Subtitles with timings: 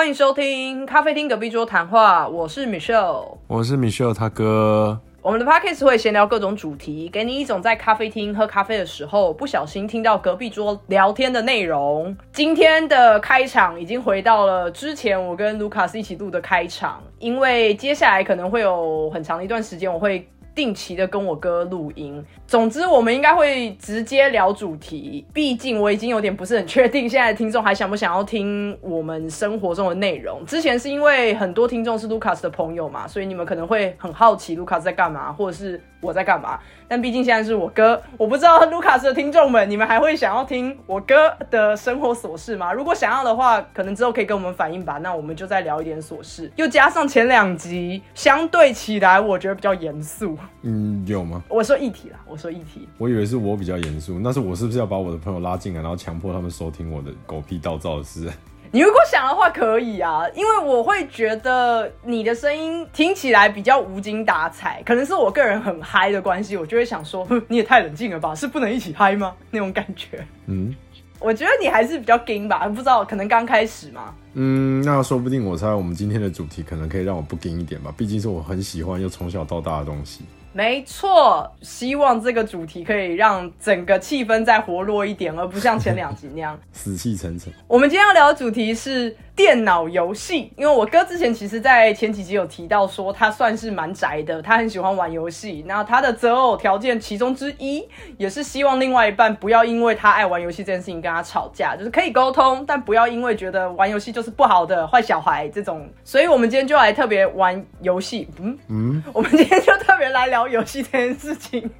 [0.00, 3.36] 欢迎收听咖啡厅隔壁桌谈话，我是 Michelle。
[3.46, 4.98] 我是 Michelle 他哥。
[5.20, 12.16] 我们的 podcast 会闲聊各种主题，给你一种在咖啡厅喝咖啡的时候不小心听到隔壁桌聊天的内容。
[12.32, 20.26] 今天的开场已经回到了之前我跟卢卡斯一起录的开场，因为接下来可能会有很长的一段时间我会。
[20.54, 25.24] 定期的跟我哥录音，总之我们应该会直接聊主题。
[25.32, 30.44] 毕竟我已经有点不是很确定，现在的听众还想不想要听我们生活中的内容。
[30.44, 36.58] 之前是因为很多听众是卢卡斯的朋友嘛，所以你们可能会很好奇卢卡斯在干嘛，或者是我在干嘛。
[36.90, 42.72] 但毕竟现在是我哥，我不知道卢卡斯的听众们，你们还会想要听我哥的生活琐事吗？
[42.72, 44.98] 如果想要的话，可能之后可以跟我们反映吧。
[44.98, 50.36] 那我们就再聊一点琐事，又加上前两集相对起来，我觉得比较严肃。
[50.62, 51.40] 嗯，有吗？
[51.48, 52.88] 我说议题啦，我说议题。
[52.98, 58.28] 我以为是我比较严肃，那是我是不是要把我的朋友拉进来，然后强迫他们收听我的狗屁倒灶的事？
[58.72, 69.34] 你如果想的话，可以啊，因为我会觉得你的声音听起来比较无精打采，可能是我个人很嗨的关系，我就会想说， 你也太冷静了吧，是不能一起嗨吗？
[69.50, 70.24] 那种感觉。
[70.46, 70.72] 嗯，
[71.18, 74.14] 我觉得你还是比较 gay 吧，不知道可能刚开始嘛。
[74.34, 80.20] 嗯，那说不定我猜我们今天的主题可能可以让我不 gay 一点吧，毕竟是我很喜欢又从小到大的东西。
[80.52, 87.52] 没错，希望这个主题可以让整个气氛再活络一点，而不像前两集那样 死气沉沉。
[87.68, 89.16] 我们今天要聊的主题是。
[89.40, 95.64] 电脑游戏，因为我哥之前其实，在前几集有提到说，他算是蛮宅的，他很喜欢玩游戏。
[95.66, 97.82] 那他的择偶条件其中之一，
[98.18, 105.88] 也是希望另外一半不要因为他爱玩游戏这件事情跟他吵架，就是可以沟通，但不要因为觉得玩游戏就是不好的坏小孩这种。
[106.04, 108.28] 所以，我们今天就来特别玩游戏。
[108.38, 111.70] 嗯嗯，我们今天就特别来聊游戏这件事情。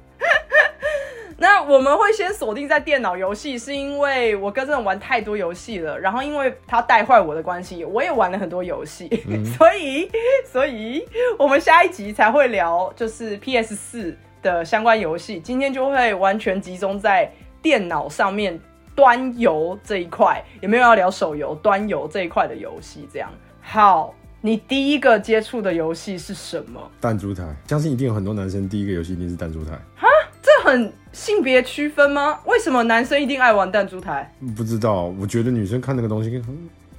[1.41, 9.09] 那我们会先锁定在电脑游戏，是因为我哥真的玩太多游戏了，然后因为他带坏我的关系，我也玩了很多游戏，
[9.57, 10.07] 所以，
[10.45, 11.03] 所以
[11.39, 15.39] 我们下一集才会聊就是 PS 四的相关游戏。
[15.39, 18.59] 今天就会完全集中在电脑上面
[18.93, 23.09] 端游这一块，有没有要聊手游端游这一块的游戏？
[23.11, 23.27] 这样
[23.61, 26.79] 好，你第一个接触的游戏是什么？
[27.01, 29.71] 弹珠台，相信一定有很多男生第一个游戏一定是弹珠台。
[31.11, 32.39] 性别区分吗？
[32.45, 34.33] 为什么男生一定爱玩弹珠台？
[34.55, 36.41] 不知道，我觉得女生看那个东西。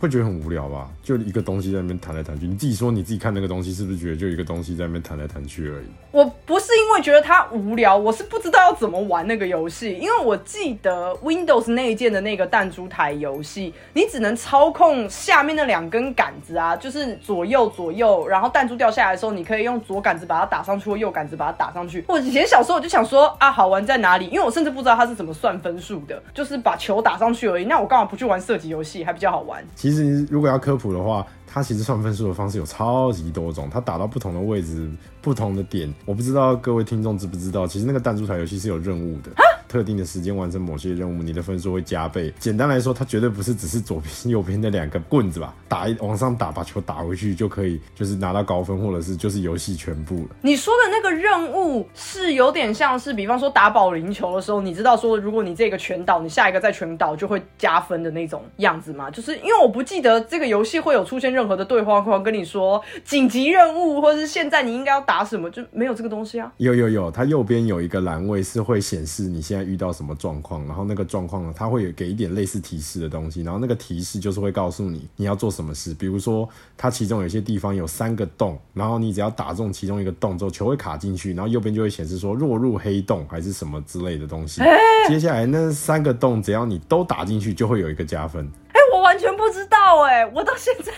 [0.03, 0.91] 会觉得很无聊吧？
[1.01, 5.85] 就一个东西在那边弹来弹去，你自己说你自己看那个东西，是不是觉得就一个东西在那边弹来弹去而已？
[6.11, 9.97] 我不是因为觉得它无聊，我是不知道要怎么玩那个游戏。
[9.97, 22.05] 因为我记得 Windows 那一件的那个弹珠台游戏，你只能操控下面那两根杆子啊，就是左右左右，然后弹珠掉下来的时候，你可以用左杆子把它打上去，或右杆子把它打上去。
[22.09, 24.27] 我以前小时候我就想说啊，好玩在哪里？
[24.27, 27.67] 因为我甚至不知道它是怎么算分数的，就是把球打上去而已。
[27.67, 29.63] 那我干嘛不去玩射击游戏，还比较好玩？
[29.77, 29.92] 其实
[30.31, 39.31] 如果要科普的话，它其实算分数的方式有超级多种，它打到不同的位置、不同的点，我不知道各位听众知不知道，其实那个弹珠台游戏是有任务的。
[39.69, 42.31] 特定的时间完成某些任务，你的分数会加倍。
[42.39, 45.55] 简单来说，它绝对不是只是左边、右边的两个棍子吧？
[45.67, 50.37] 打一往上打，把球打回去就可以，就是拿到高分，或者是就是游戏全部了。
[50.43, 59.11] 你说的那个任务是有点像是，比方说打保龄球的时候，你知道说，如果你这个全倒，你下一个再全倒就会加分的那种样子吗？
[59.11, 66.53] 就是因为我不记得这个游戏会有出现任何的对话框跟你说紧急任务，或者是现在你应该要打什么，就没有这个东西啊。
[66.59, 69.63] 有有有，它右边有一个栏位是会显示你现在。
[69.63, 75.95] 遇到什么状况，然后那个状况呢，它会有给一点类似提示的东西，然后那个提示就是会告诉你你要做什么事。
[75.95, 76.47] 比如说，
[76.77, 84.61] 它其中有些地方有三个洞，然后你只要打中其中一个洞之后，球会卡进去，然后右边就会显示说落入黑洞还是什么之类的东西。
[85.09, 88.47] 接下来那三个洞，只要你都打进去，就会有一个加分。
[88.73, 90.93] 哎，我完全不知道哎，我到现在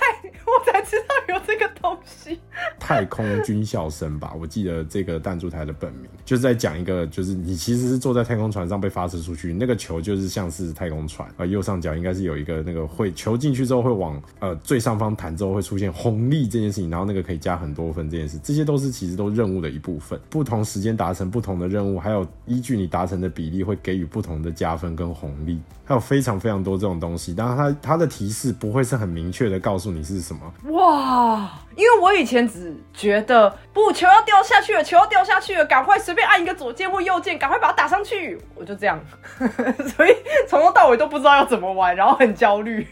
[0.45, 2.39] 我才知道有这个东西。
[2.79, 20.21] 太空军校生吧，我记得这个弹珠台的本名就是在讲一个，就是你其实是坐在太空船上被发射出去，那个球就是像是太空船啊，右上角应该是有一个那个会球进去之后会往呃最上方弹之后会出现红利这件事情，然后那个可以加很多分这件事，这些都是其实都任务的一部分。
[20.29, 27.33] 不同时间达成不同的任务，还有依据你达成的比例会给予不同的加分跟红利，还有非常非常多这种东西。
[27.33, 30.73] 当然，它它的提是不会是很明确的告诉你是什么。
[30.73, 39.01] 哇，因为我以前只觉得不球要掉下去了，球要掉下去了，赶快随便按一个左键或右键，赶快把它打上去，我就这样，
[39.97, 40.15] 所以
[40.47, 42.87] 从头到尾都不知道要怎么玩，然后很焦虑。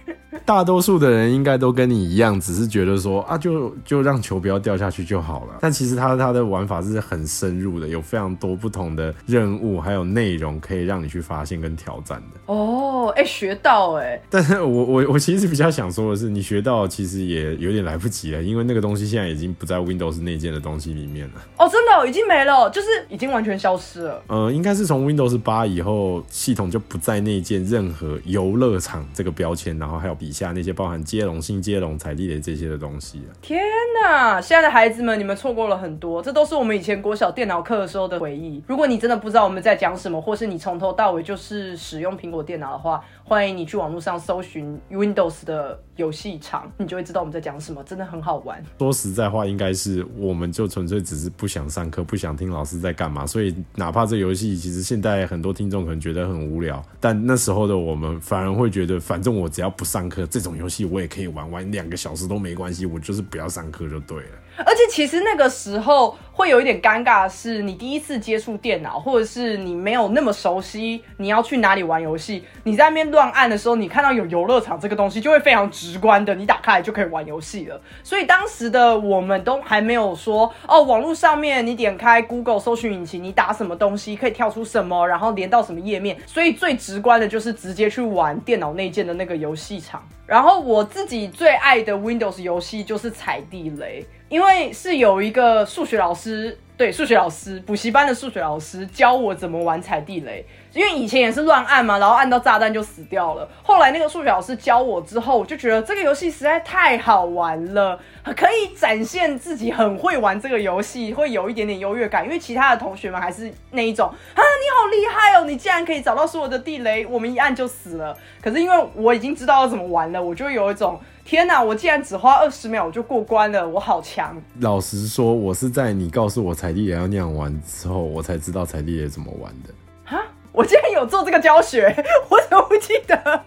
[0.46, 5.58] 大多数的人应该都跟你一样，只是觉得说啊，就就让球不要掉下去就好了。
[5.61, 12.40] 但其实他他的玩法是很深入的，有非常多不同的任务还有内容可以让你去发现跟挑战的。
[12.46, 15.43] 哦，哎，学到哎，但是我我我其实。
[15.43, 21.34] 实比较想说的是，你学到其实也有点来不及了，因为那个东西现在已经不在 Windows 内建的东西里面了。
[21.58, 24.22] 哦，真的、哦、已经没了，就是已经完全消失了。
[24.28, 33.34] 呃，应该是从 Windows 八以后，系统就不再内建任何游乐场这个标签，然后还有底下那些包含接龙、新接龙、踩地雷这些的东西了。
[33.40, 33.62] 天
[34.02, 34.40] 哪！
[34.40, 38.62] 现在的孩子们，你们错过了很多，这都是我们以前国小电脑课的时候的回忆。
[38.66, 48.62] 如果你真的不知道我们在讲什么，或是你从头到尾就是使用苹果电脑的话，欢迎你去网络上搜寻 Windows 的游戏场，你就会知道我们在讲什么，真的很好玩。
[48.79, 64.31] 说实在话，应该是我们就纯粹只是不想上课，不想听老师在干嘛，所以哪怕这游戏其实现在很多听众可能觉得很无聊，但那时候的我们反而会觉得，反正我只要不上课，这种游戏我也可以玩，玩两个小时都没关系，我就是不要上课就对了。
[64.67, 77.81] 而且其实那个时候会有一点尴尬是，你第一次接触电脑，或者是你没有那么熟悉你要去哪里玩游戏，你在那边乱按的时候，你看到有游乐场这个东西，就会非常直观的，你打开来就可以玩游戏了。
[78.03, 86.17] 所以当时的我们都还没有说哦，网络上面你点开 Google 搜寻引擎，你打什么东西可以跳出什么，然后连到什么页面。
[86.26, 90.03] 所以最直观的就是直接去玩电脑内建的那个游戏场。
[90.25, 94.06] 然后我自己最爱的 Windows 游戏就是踩地雷。
[94.32, 100.43] 因为是有一个数学老师，对数学老师补习班的数学老师教我怎么玩踩地雷。
[100.73, 103.46] 因为以前也是乱按嘛，然后按到炸弹就死掉了。
[103.62, 108.00] 后来那个数学老师教我之后，我就觉得这个游戏实在太好玩了，
[108.34, 112.25] 可以展现自己很会玩这个游戏，会有一点点优越感。
[112.25, 118.17] 因为其他的同学们还是那一种啊，你好厉害哦，你竟然可以找到所有的地雷，我们一按就死了。
[118.40, 124.36] 可是因为我已经知道要怎么玩了，我就有一种天哪，我竟然只花二十秒我就过关了，我好强。
[124.60, 130.16] 老实说，我是在你告诉我彩地也要那样玩之后，我才知道彩地雷怎么玩的。
[130.16, 130.20] 啊，
[130.52, 131.86] 我竟然有做这个教学，
[132.28, 133.42] 我怎么不记得？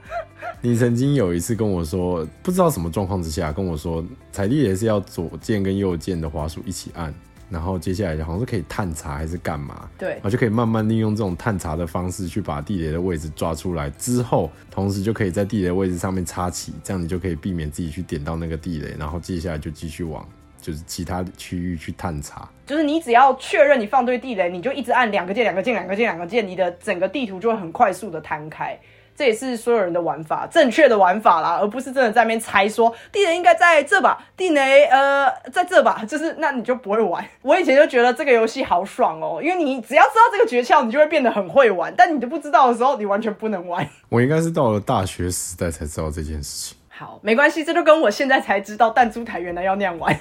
[0.62, 7.14] 你曾经有一次跟我说，不知道什么状况之下跟我说，彩地也是要左键跟右键的滑鼠一起按，
[7.50, 9.90] 然后接下来好像是可以探查还是干嘛？
[9.98, 20.28] 对然，后就可以慢慢利用这种探查的方式去把地雷的位置抓出来，之后同时就可以在地雷位置上面插旗，这样你就可以避免自己去点到那个地雷，然后接下来就继续往
[20.60, 22.50] 就是其他区域去探查。
[22.66, 28.76] 就是你只要确认你放对地雷，你就一直按两个键、两个键、两个键、两个键，你的整个地图就会很快速的摊开。
[29.16, 37.26] 这也是所有人的玩法，正确的玩法啦，而不是真的在那边猜说地雷应该在这吧，地雷呃在这吧，就是那你就不会玩。
[37.42, 43.88] 我以前就觉得这个游戏好爽哦，因为你只要知道这个诀窍，你就会变得很会玩，但你都不知道的时候，你完全不能玩。
[44.10, 46.78] 我应该是到了大学时代才知道这件事情。
[46.90, 50.18] 好，没关系，这就跟我现在才知道弹珠台原来要那样玩，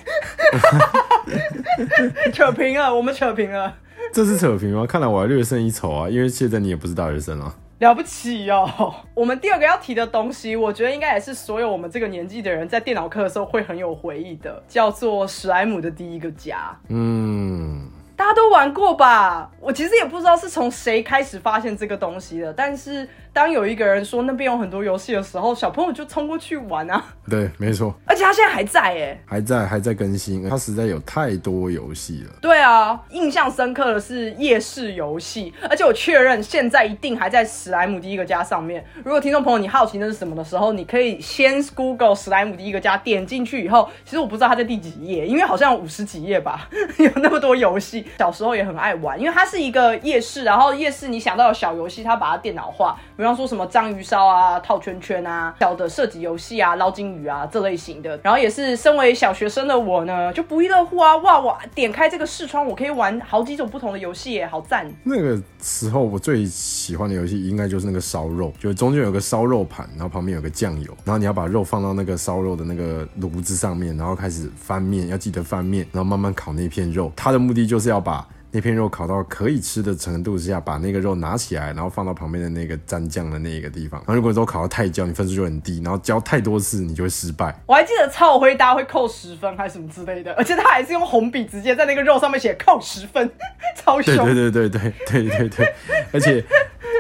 [2.32, 3.74] 扯平了，我们扯平了。
[4.12, 4.86] 这是扯平吗？
[4.86, 7.54] 看来我还略胜一筹啊，因为现在你也不是大学生啊。
[7.78, 8.94] 了不起哦！
[9.14, 16.74] 我们第二个要提的东西，我觉得应该也是所有我们这个年纪的人在电脑课的时候会很有回忆的，叫做史莱姆的第一个家。
[16.88, 19.50] 嗯，大家都玩过吧？
[19.60, 27.04] 我其实也不知道是从谁开始发现这个东西的，但是当有一个人说那边有很多游戏的时候，小朋友就冲过去玩啊！
[27.28, 29.20] 对，没错，而且它现在还在哎。
[29.26, 32.34] 还在还在更新，它实在有太多游戏了。
[32.40, 38.84] 对啊，印象深刻的是夜市游戏，而且我确认现在一定还在史莱姆第一个家上面。
[39.02, 48.06] 如果听众朋友你好奇那是什么的时候，你可以先 Google 史莱姆第一个家，点进去以后，其实我不知道它在第几页，因为好像五十几页吧， 有那么多游戏。
[48.18, 58.18] 小时候也很爱玩，因为它是一个夜市，然后夜市你想到的小游戏，它把它电脑化，比方说什么章鱼烧啊、套圈圈啊、小的射击游戏啊、捞金鱼啊这类型的。
[58.22, 61.16] 然后也是身为小学生的我呢，就不亦乐乎啊！
[61.18, 64.90] 哇，我点开这个视窗，我可以玩好几种不同的游戏耶，好赞！
[65.02, 77.12] 那个时候我最喜欢的游戏应该就是那个烧肉，就中间有个烧肉盘，然后旁边有个酱油，然后你要把肉放到那个烧肉的那个炉子上面，然后开始翻面，要记得翻面，然后慢慢烤那片肉。
[77.14, 84.00] 它的目的就是要把那片肉烤到可以吃的程度之下，把那个肉拿起来，然后放到旁边的那个蘸酱的那个地方。
[84.02, 87.52] 然后如果说烤到太焦，你分数就很低，然后焦太多次，你就会失败。
[87.66, 93.28] 我还记得超回答会扣十分还是什么之类的，而且他还是用红笔直接在那个肉上面写扣十分，
[93.74, 94.14] 超凶。
[94.24, 95.74] 对对对对对对对对，
[96.12, 96.44] 而且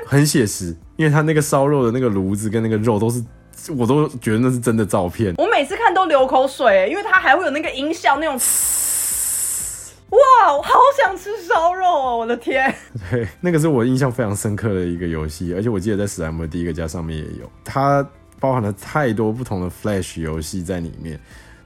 [0.04, 3.22] 很写实，因为他那个烧肉的那个炉子跟那个肉都是，
[3.70, 5.32] 我都觉得那是真的照片。
[5.38, 8.36] 我每次看都流口水，因为它还会有那个音效，那种。
[10.14, 12.16] 哇，我好想吃烧肉哦！
[12.16, 12.72] 我的天，
[13.10, 18.06] 对，那个是我印象非常深刻的一个游戏，而且我记得在史莱姆的第一个家上面也有，它
[18.38, 21.18] 包含了太多不同的 Flash 游戏在里面。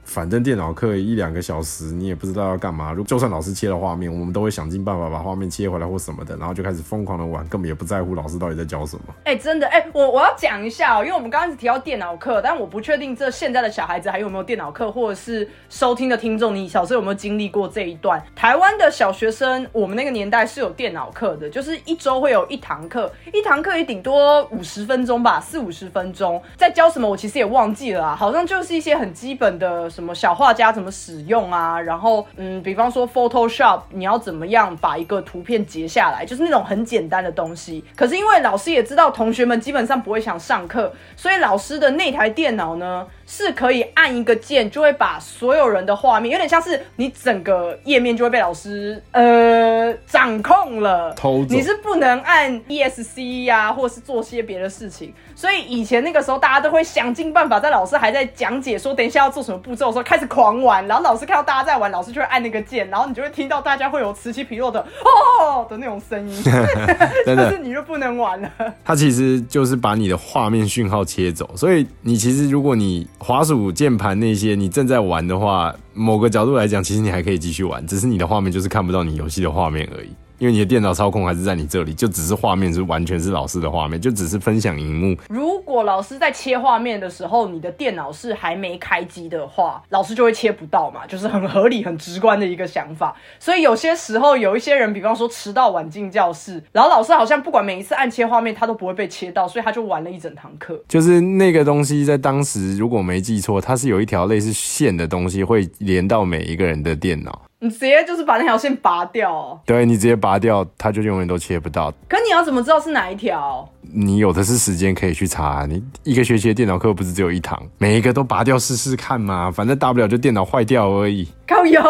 [0.09, 2.91] 反正电脑课一两个小时，你也不知道要干嘛。
[2.91, 9.03] 如就算老师切了画面，我们都会想尽办法把画面切回来或什么的，然后就开始疯狂的玩，根本也不在乎老师到底在教什么。
[9.25, 18.19] 哎、真的，哎、我我要讲一下、哦，因为我们刚刚提到电脑课，但我不确定这现在的小孩子还有没有电脑课，或者是收听的听众，你小时候有没有经历过这一段？
[18.35, 37.83] 台湾的小学生，我们那个年代是有电脑课的，就是一周会有一堂课，一堂课也顶多五十分钟吧，四五十分钟，在教什么我其实也忘记了啊，好像就是一些很基本的什么小画家怎么使用啊，然后嗯，比方说 Photoshop，你要怎么样把一个图片截下来，就是那种很简单的东西。
[37.97, 55.13] 可是因为老师也知道同学们基本上不会想上课，所以老师的那台电脑呢是可以按一个键就会把所有人的画面，有点像是你整个页面就会被老师呃掌控了，偷你是不能按 ESC 呀、或是做些别的事情。
[55.35, 60.85] 所以以前那个时候，大家都会想尽办法，在老师还在讲解说等一下要做什么步骤的时候，开始狂玩。
[60.87, 66.53] 然后老师看到大家在玩，老师就会按那个键，然后你就会听到大家会有此起彼落的哦的那种声音，真
[67.37, 68.51] 但是，你就不能玩了。
[68.83, 80.09] 它其实就是把你的画面讯号切走，所以你其实如果你滑鼠键盘那些你正在玩的话，某个角度来讲，其实你还可以继续玩，只是你的画面就是看不到你游戏的画面而已。
[80.39, 85.15] 因为你的电脑操控还是在你这里，就只是画面是完全是老师的画面，就只是分享荧幕。
[85.27, 93.15] 如果老师在切画面的时候，你的电脑是还没开机的话，老师就会切不到嘛，就是很合理、很直观的一个想法。
[93.37, 100.81] 所以有些时候，有一些人，比方说迟到晚进教室，然后老师好像不管每一次按切画面，他都不会被切到，所以他就玩了一整堂课。
[100.87, 107.41] 就是那个东西在当时，如果没记错，它是有一条类似线的东西会连到每一个人的电脑。
[107.61, 109.59] 你直接就是把那条线拔掉哦。
[109.65, 111.91] 对你直接拔掉，它就永远都切不到。
[112.07, 113.69] 可你要怎么知道是哪一条？
[113.81, 121.27] 你有的是时间可以去查，你一个学期的电脑课不是只有一堂，每一个都拔掉试试看嘛，反正大不了就电脑坏掉而已。
[121.45, 121.81] 靠油，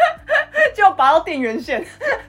[0.76, 1.82] 就拔到电源线，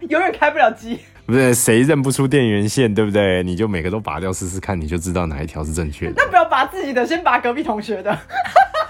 [0.07, 0.97] 永远开不了机。
[1.25, 3.43] 不是谁认不出电源线，对不对？
[3.43, 6.13] 你就每个都拔掉试试看，你就知道哪一条是正确的。
[6.15, 8.11] 那不要拔自己的，先拔隔壁同学的。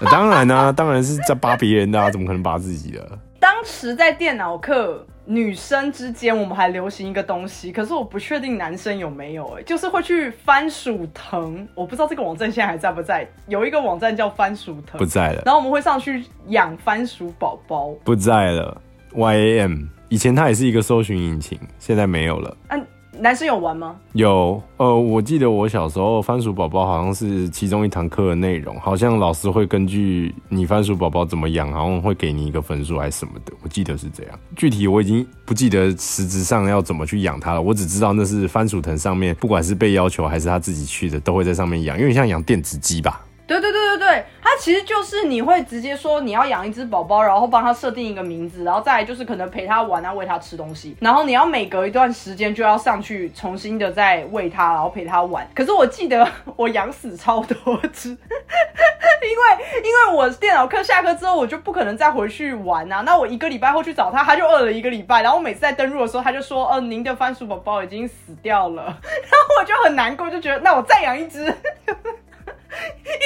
[0.00, 3.18] 呃 当然啦、当然是在拔别人的啊，怎么可能拔自己的？
[3.42, 13.28] 当时在电脑课，女生之间我们还流行一个东西，可是我不确定男生有没有、哎，就是会去番薯藤，我不知道这个网站现在还在不在。
[13.48, 17.88] 有一个网站叫番薯藤不，在了，然后我们会上去养番薯宝宝。
[18.04, 18.80] 不在了。
[19.12, 22.56] YAM 以前它也是一个搜寻引擎，现在没有了。
[22.68, 22.78] 啊，
[23.18, 23.94] 男生有玩吗？
[24.14, 34.38] 有，呃，我记得我小时候番薯宝宝好像是其中一堂课的内容，好像老师会根据你番薯宝宝怎么养，好像会给你一个分数还是什么的，我记得是这样。
[34.56, 43.20] 具体我已经不记得实质上要怎么去养它了，我只知道那是番薯藤上面，不管是被要求还是他自己去的，都会在上面养，因为像养电子鸡吧。
[43.60, 55.48] 对对对对对，它其实就是你会直接说你要养一只宝宝，然后帮它设定一个名字，然后再就是可能陪它玩啊，喂它吃东西，然后你要每隔一段时间就要上去重新的再喂它，然后陪它玩。
[55.54, 71.54] 可是我记得 我养死超多只， 因为因为我电脑课下课之后我就不可能再回去玩啊，那我一个礼拜后去找它，它就饿了一个礼拜，然后我每次在登录的时候，它就说，呃，您的番薯宝宝已经死掉了， 然后我就很难过，就觉得那我再养一只。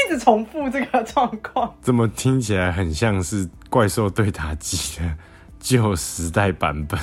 [0.06, 1.74] 一直重复这个状况。
[1.82, 5.16] 怎么听起来很像是怪兽对打机的
[5.58, 6.98] 旧时代版本？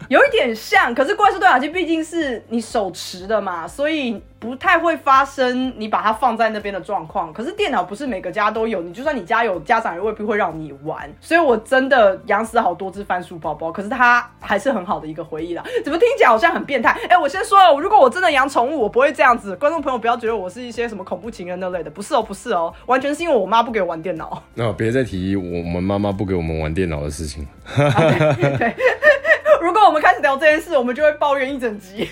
[0.08, 7.32] 有一点像，可是怪兽对讲机毕竟是你手持的嘛，所以不太会发生你把它放在那边的状况。
[7.32, 11.08] 可是电脑不是每个家都有，你就算你家有，家长也未必会让你玩。
[11.20, 15.62] 所以我真的养死好多只番薯宝宝，可是它还是很好的一个回忆啦。
[15.84, 16.90] 怎么听起来好像很变态？
[17.08, 19.54] 哎、我先说了，如果我真的养宠物，我不会这样子。
[19.56, 24.42] 观众朋友不要觉得我是一些什么恐怖情人那类的，不是哦，不是哦，完全是因为我妈不给我玩电脑。
[24.54, 27.46] 那、别再提我们妈妈不给我们玩电脑的事情。
[27.76, 28.74] 对，
[29.60, 32.08] 如果我们开始聊这件事，我们就会抱怨一整集，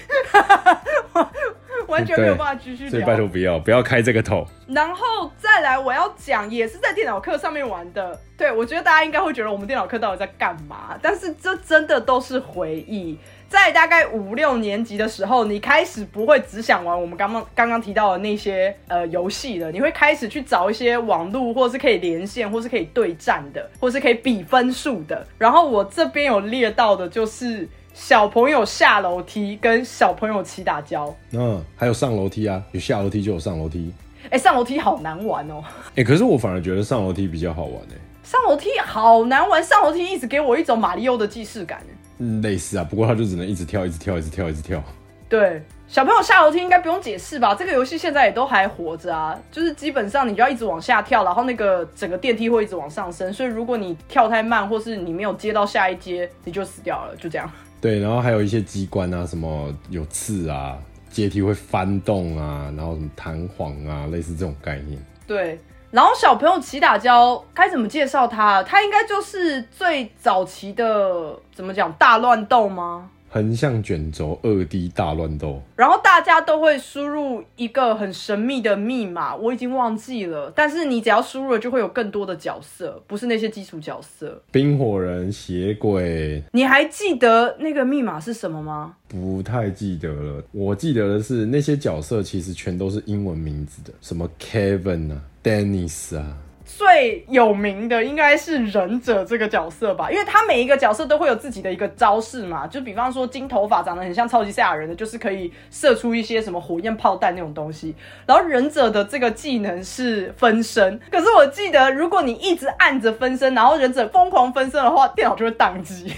[1.89, 3.27] 完全没有办法继续所以拜托。
[3.27, 4.47] 不要不要开这个头。
[4.69, 8.21] 然后再来，我要讲也是在电脑课上面玩的。
[8.37, 13.19] 对我觉得大家应该会觉得我们电脑课到底在干嘛，但是这真的都是回忆。
[13.49, 25.27] 在大概五六年级的时候，你开始不会只想玩我们刚刚刚刚提到的那些呃游戏了，你会开始去找一些网络，或是可以连线，或是可以对战的，或是可以比分数的。
[25.39, 31.15] 然后我这边有列到的就是小朋友下楼梯跟小朋友起打跤。
[31.33, 33.91] 嗯，还有上楼梯啊，有下楼梯就有上楼梯。
[34.31, 35.65] 哎、上楼梯好难玩哦。
[35.97, 41.81] 哎、可是我反而觉得上楼梯比较好玩哎、上楼梯好难玩，上楼梯一直给我一种马里奥的既视感。
[42.19, 44.83] 嗯，类似啊，不过他就只能一直跳，一直跳，一直跳，一直跳。
[45.29, 47.55] 对，小朋友下楼梯应该不用解释吧？
[47.55, 57.51] 这个游戏现在也都还活着啊，就是基本上你就要一直往下跳，然后那个整个电梯会一直往上升，所以如果你跳太慢，或是你没有接到下一阶，你就死掉了，就这样。
[57.81, 60.79] 对，然后还有一些机关啊，什么有刺啊，
[61.11, 64.99] 阶梯会翻动啊，然后什么弹簧啊，类似这种概念。
[65.27, 65.61] 对，
[65.91, 68.63] 然后小朋友起打胶该怎么介绍他？
[68.63, 73.11] 他应该就是最早期的怎么讲大乱斗吗？
[73.31, 80.51] 横向卷轴二 D 大乱斗，然后大家都会输入一个很神秘的密码，我已经忘记了。
[80.57, 84.43] 但是你只要输入了，就会有更多的角色，不是那些基础角色。
[84.51, 88.95] 冰火人、邪鬼，你还记得那个密码是什么吗？
[89.09, 90.43] 不太记得了。
[90.53, 96.48] 我记得的是那些角色其实全都是英文名字的，什么 Kevin 啊、Dennis 啊。
[96.69, 107.95] 最有名的应该是忍者这个角色吧，因为他每一个角色都会有自己的一个招式嘛，就比方说金头发长得很像超级赛亚人的，就是可以射出一些什么火焰炮弹那种东西。
[108.27, 116.13] 然后忍者的这个技能是分身，可是我记得如果你一直按着分身，然后忍者疯狂分身的话，电脑就会宕机。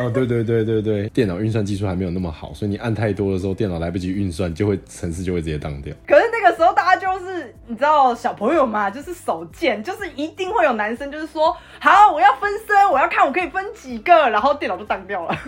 [0.00, 5.94] 哦，对对对对对，电脑运算技术还没有那么好，所以你按太多的时候，电脑来不及运算，就会程式就会直接宕掉。
[6.06, 15.38] 可是那个时候大家就是你知道小朋友嘛，就是手贱，就是一定会有男生就是说好，我要分身，我要看我可以分几个，然后电脑就当掉了。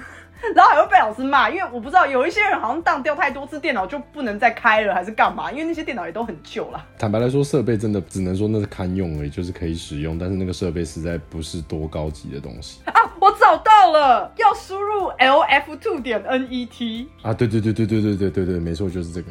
[0.55, 5.51] 然后还会被老师骂，因为我不知道有一些人好像当掉太多次电脑就不能再开了，还是干嘛？
[5.51, 6.85] 因为那些电脑也都很旧了。
[6.99, 12.93] 坦白来说，设备真的只能说那是堪用而已，就是可以使用，但是那个设备实在不是多高级的东西啊！
[13.19, 17.33] 我找到了，要输入 lf two 点 net 啊！
[17.33, 19.29] 对对对对对对对对对，没错，就是这个。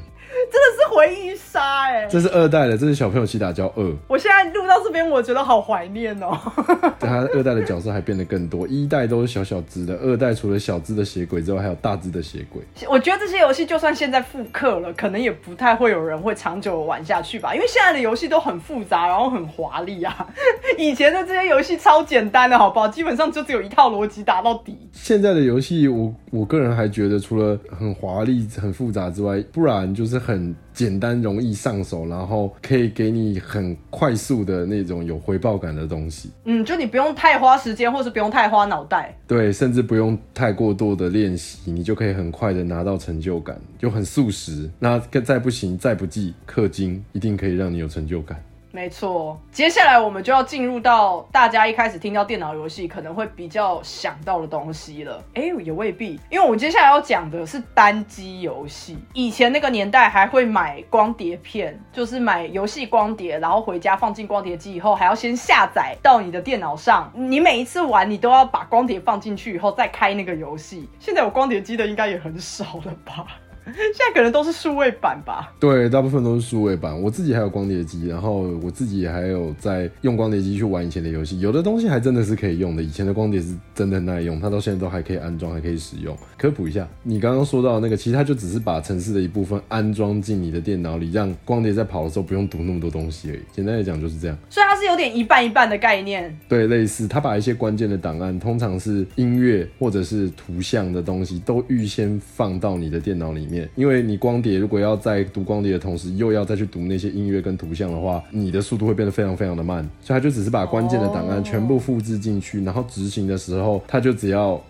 [0.96, 2.08] 回忆杀哎！
[2.08, 3.92] 这是二代的，这是小朋友七打交二。
[4.08, 6.38] 我现在录到这边，我觉得好怀念哦。
[7.00, 12.62] 他二代的角色还变得更多，一代都是小小只的，二代除了小只的血鬼之外，还有大只的血鬼。
[12.88, 20.28] 我觉得这些游戏就算现在复刻了，可能也不太会有人会长久玩下去吧，因为现在的游戏都很复杂，然后很华丽啊。
[20.78, 22.88] 以前的这些游戏超简单的，好不好？
[22.88, 24.78] 基本上就只有一套逻辑打到底。
[24.92, 30.54] 现在的游戏，我我个人还觉得，除了很华丽、很复杂之外，不然就是很。
[30.74, 36.32] 简单容易上手，然后可以给你很快速的那种有回报感的东西。
[36.46, 39.16] 嗯，就你不用太花时间，或是不用太花脑袋。
[39.28, 44.70] 对，甚至不用太过多的练习，你就可以很快的拿到成就感，就很速食。
[44.80, 48.44] 那再不行，再不济，氪金一定可以让你有成就感。
[48.76, 55.24] 没错，接下来我们就要进入到大家一开始听到电脑游戏可能会比较想到的东西了。
[55.36, 58.98] 哎，也未必，因为我接下来要讲的是单机游戏。
[59.14, 67.12] 以前那个年代还会买光碟片，就是买游戏光碟，然后回家放进光碟机以后，还要先下载到你的电脑上。
[67.14, 70.90] 你每一次玩，你都要把光碟放进去以后再开那个游戏。
[71.00, 73.28] 现在有光碟机的应该也很少了吧？
[73.74, 75.54] 现在可能都是数位版吧？
[75.60, 77.00] 对，大部分都是数位版。
[77.02, 81.40] 我自己还有光碟机，然后我自己还有在用光碟机去玩以前的游戏。
[81.40, 86.16] 有的东西还真的是可以用的，以前的光碟是真的耐用，它到现在都还可以安装，还可以使用。
[86.38, 93.42] 科普一下，你刚刚说到那个，其实它就只是把城市的一部分安装进你的电脑里，让光碟在跑的时候不用读那么多东西而已。
[93.54, 94.38] 简单来讲就是这样。
[94.50, 96.38] 所以它是有点一半一半的概念。
[96.50, 103.53] 对，类似它把一些关键的档案，通常是音乐或者是图像的东西，都预先放到你的电脑里面。
[103.76, 109.88] 因为你光碟如果要在读光碟的同时，又要再去读那些音乐跟图像的话，你的速度会变得非常非常的慢。
[110.02, 114.62] 所以它就只是把关键的档案全部复制进去，然后执行的时候，它就只要。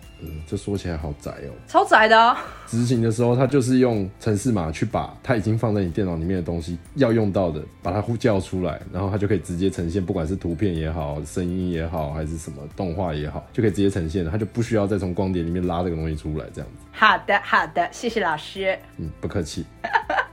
[0.46, 2.36] 这说起来好窄哦，超窄的。
[2.66, 16.86] 执行的时候，它就是用程式码去把它已经放在你电脑里面的东西要用到的，把它呼叫出来，然后它就可以直接呈现，不管是图片也好，声音也好，还是什么动画也好，就可以直接呈现了，它就不需要再从光碟里面拉这个东西出来，这样子。
[16.92, 18.78] 好的，好的，谢谢老师。
[18.96, 19.64] 嗯，不客气。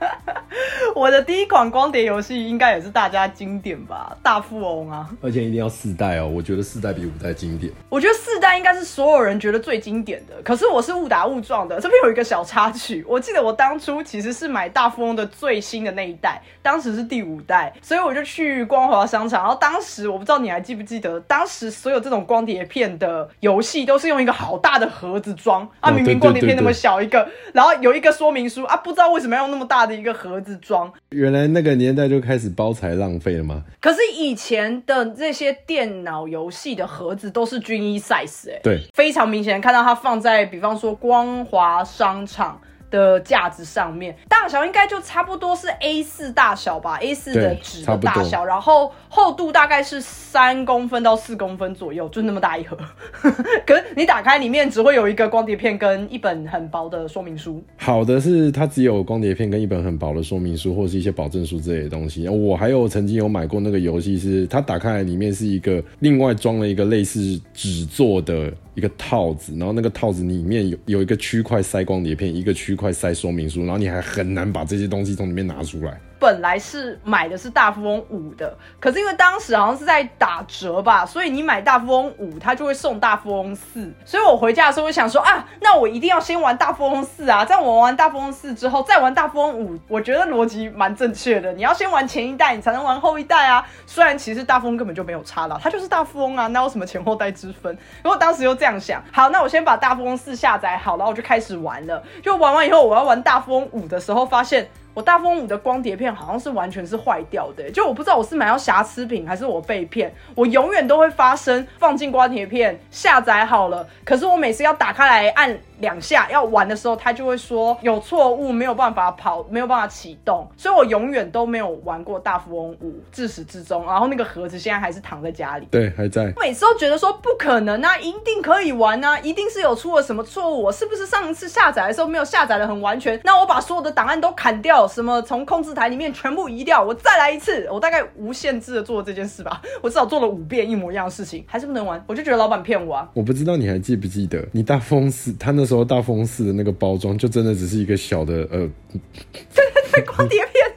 [0.94, 6.26] 我的第一款光碟游戏应该也是大家经典吧，《大富翁》啊，而且一定要四代哦。
[6.26, 7.72] 我觉得四代比五代经典。
[7.88, 10.34] 我觉得四代应该是所有人觉得最经典的。
[10.42, 13.04] 可是我是误打误撞的，这边有一个小插曲。
[13.08, 19.42] 我记得我当初其实是买《大富翁》的最新的那一代，当时是第五代，所以我就去光华商场。
[19.42, 30.81] 然后当时我不知道你还记不记得，当时所有这种光碟片的游戏都是用一个好大的盒子装啊，明明光碟片那么小一个，然后有一个说明书啊，不知道为什么要用那么大的一个盒子装。
[31.10, 33.64] 原来那个年代就开始包材浪费了吗？
[33.80, 42.60] 可是以前的这些电脑游戏的盒子都是军医 size，哎，对，非常明显看到它放在，比方说光华商场
[42.92, 52.76] 的架子上面，大小应该就差不多是 A 四大小吧，A 四的纸的大小，然后厚度大概是三公分到四公分左右，就那么大一盒。
[53.66, 57.64] 可是你打开里面只会有一个光碟片跟一本很薄的说明书。
[57.78, 62.28] 好的是它只有光碟片跟一本很薄的说明书或是一些保证书之类的东西。
[62.28, 76.00] 我还有曾经有买过那个游戏，是它打开来里面是一个另外装了一个类似纸做的一个套子，然后那个套子里面有有一个区块塞光碟片，一个区块塞说明书，然后你还很难把这些东西从里面拿出来。
[76.22, 83.92] 本来是买的是大富翁五的，可是因为当时好像是在打折吧，所以你买大富翁五，它就会送大富翁四。
[84.04, 91.52] 所以我回家的时候，我想说啊，那我一定要先玩大富翁四啊，在我玩完大富翁四之后，再玩大富翁五，我觉得逻辑蛮正确的。
[91.54, 93.66] 你要先玩前一代，你才能玩后一代啊。
[93.84, 97.76] 虽然其实大富翁根本就没有差了，它就是大富翁啊，那有什么前后代之分？
[98.00, 102.00] 然后当时又这样想，好，那我先把大富翁四下载好，然后我就开始玩了。
[102.22, 104.70] 就玩完以后，我要玩大富翁五的时候，发现。
[104.94, 110.12] 我大风舞的光碟片好像是完全是坏掉的，就我不知道我是买到瑕疵品还是我被骗。
[110.34, 123.84] 我永远都会发生放进光碟片下载好了，可是我每次要打开来按两下要玩的时候，它就会说有错误，没有办法跑，没有办法启动，所以我永远都没有玩过大富翁五，自始至终。
[123.84, 125.66] 然后那个盒子现在还是躺在家里。
[125.70, 126.32] 对，还在。
[126.36, 130.62] 我每次都觉得说不可能啊，一定可以玩啊，一定是有出了什么错误。
[130.62, 133.20] 我是不是上一次下载的时候没有下载的很完全？
[133.24, 137.68] 那我把所有的档案都砍掉，什么从控制台里面全部移掉，我再来一次。
[137.72, 142.02] 我大概无限制的做了这件事吧，我至少做了五遍一模一样的事情，还是不能玩。
[142.06, 143.08] 我就觉得老板骗我啊。
[143.14, 150.72] 我不知道你还记不记得，你大风四，他那时候 大风四的那个包装，就真的只是一个小的呃，对对对光碟片。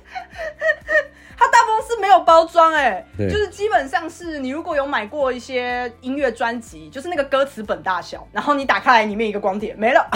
[1.38, 10.08] 它大风是没有包装哎、对就是基本上是你如果有买过一些音乐专辑，就是那个歌词本大小，然后你打开来里面一个光碟没了，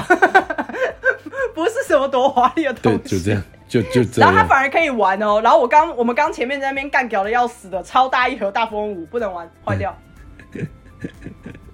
[1.54, 3.18] 不是什么多华丽的东对，西。
[3.18, 4.46] 就这样，就就这然后它。
[4.46, 5.42] 反而可以玩哦。
[5.44, 9.96] 然后我刚我们刚前面在那边干掉的要死的超大一盒大富翁五不能玩，坏掉。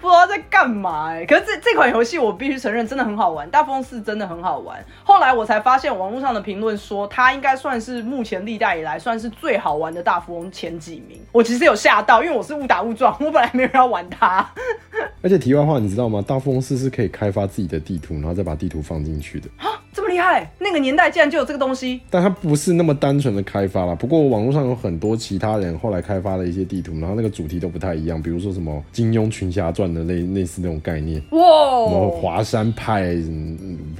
[0.00, 4.82] 不知道在干嘛哎、可是这这款游戏我必须承认真的很好玩，大富翁四真的很好玩。
[5.04, 11.18] 后来我才发现网络上的评论说它应该算是目前历代以来算是最好玩的大富翁前几名。
[11.32, 14.48] 我其实有吓到，因为我是误打误撞， 我本来没有要玩它。
[15.22, 16.22] 而且题外话，你知道吗？
[16.26, 19.48] 大富翁四是可以开发自己的地图，然后再把地图放进去的。
[19.92, 22.00] 这么厉害，那个年代竟然就有这个东西。
[22.08, 23.94] 但它不是那么单纯的开发啦。
[23.94, 31.20] 不过网络上有很多其他人后来开发的一些地图，然后那个主题都不太一样，比如说什么《金庸群侠传》的类类似那种概念。
[31.30, 32.20] 什么哇！
[32.20, 33.14] 华山派、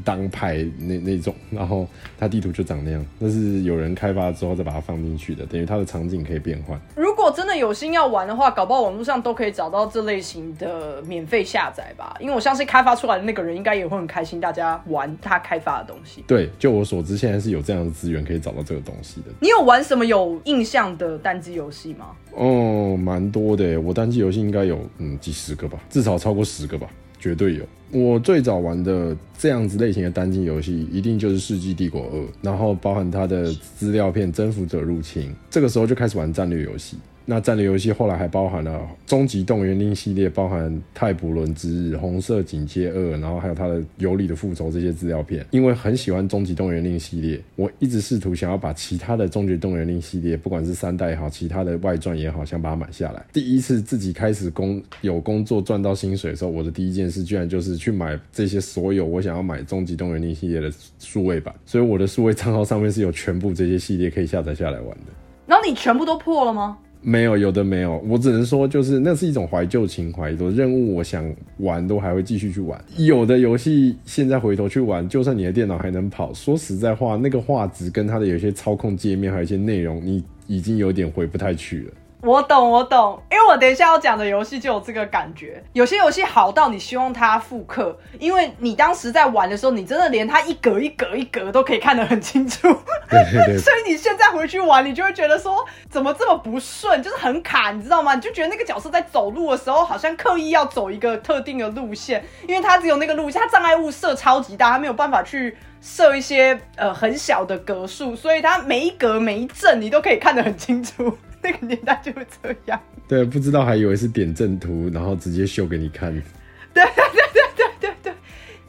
[0.05, 1.87] 当派那那种，然后
[2.18, 6.81] 它地图就长那样，那是有人开发之后再把它放进去的，等于它的场景可以变换。
[6.94, 12.16] 如果真的有心要玩的话，搞不好网络上都可以找到这类型的免费下载吧。
[12.20, 16.22] 因为我相信开发出来的那个人应该也会很开心，大家玩他开发的东西。
[16.26, 19.26] 对，就我所知，现在是有这样的资源可以找到这个东西的。
[19.40, 22.11] 你有玩什么有印象的单机游戏吗？
[22.37, 26.88] 哦，蛮多的，我单机游戏应该有嗯几十个吧，至少超过十个吧，
[27.19, 27.64] 绝对有。
[27.93, 36.97] 我最早玩的这样子类型的单机游戏，一定就是《世纪帝国二》，然后包含它的资料片《征服者入侵》，这个时候就开始玩战略游戏。
[37.31, 38.77] 那战略游戏后来还包含了
[39.09, 45.47] 《终极动员令》系列，包含《泰普伦之日》《红色警戒二》，然后还有它的《尤里的复仇》这些资料片。
[45.53, 53.25] 因为很喜欢《终极动员令》系列，我一直试图想要把其他的《终极动员令》系列，不管是三代也好，其他的外传也好，想把它买下来。
[53.33, 65.12] 第一次自己开始工有工作赚到薪水的时候，我的第一件事居然就是去买这些所有我想要买《终极动员令》系列的数位版，所以我的数位账号上面是有全部这些系列可以下载下来玩的。
[65.47, 66.77] 然后你全部都破了吗？
[67.02, 71.24] 没有，有的没有，我只能说就是那是一种怀旧情怀，有任务我想
[71.58, 72.78] 玩都还会继续去玩。
[72.96, 81.92] 有的游戏现在回头去玩，就算你的电脑还能跑，说实在话，那个画质跟它的有些操控界面还有一些内容，你已经有点回不太去了。
[82.22, 85.62] 我懂，我懂，因为我等一下要讲的游戏就有这个感觉。
[85.72, 92.68] 有些游戏好到你希望它复刻，因为你当时在玩的时候，你真的连它一格一格一格都可以看得很清楚。
[93.09, 98.14] 对对对， 所以你现在回去玩，你就会觉得说怎么这么不顺，就是很卡，你知道吗？
[98.14, 111.16] 你就觉得那个角色在走路的时候，好像刻意要走一个特定的路线，因为它只有那个路线，它障碍物设超级大，它没有办法去设一些呃很小的格数，所以它每一格每一阵你都可以看得很清楚。
[111.42, 112.81] 那个年代就会这样。
[113.09, 116.12] 对，不知道还以为是点阵图，然后直接秀给你看。
[116.72, 118.12] 对对对对对对。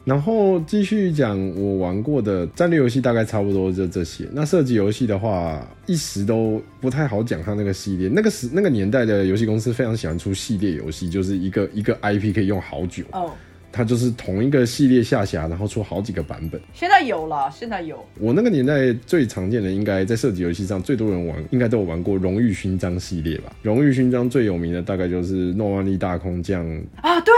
[0.04, 4.28] 然后继续讲我玩过的战略游戏，大概差不多就这些。
[4.32, 8.08] 那射击游戏的话，一时都不太好讲它那个系列。
[8.08, 13.04] 那个时那个年代的游戏公司非常喜欢出系列游戏，就是一个一个 IP 可以用好久。
[13.12, 13.30] 哦，
[13.72, 16.60] 它就是同一个系列下辖，然后出好几个版本。
[16.74, 18.04] 现在有了，现在有。
[18.20, 23.52] 我那个年代最常见的，应该在射击游戏上最多人玩，应该都有玩过荣誉勋章系列吧？
[23.62, 26.64] 荣誉勋章最有名的大概就是诺曼底大空降
[27.00, 27.32] 啊，对。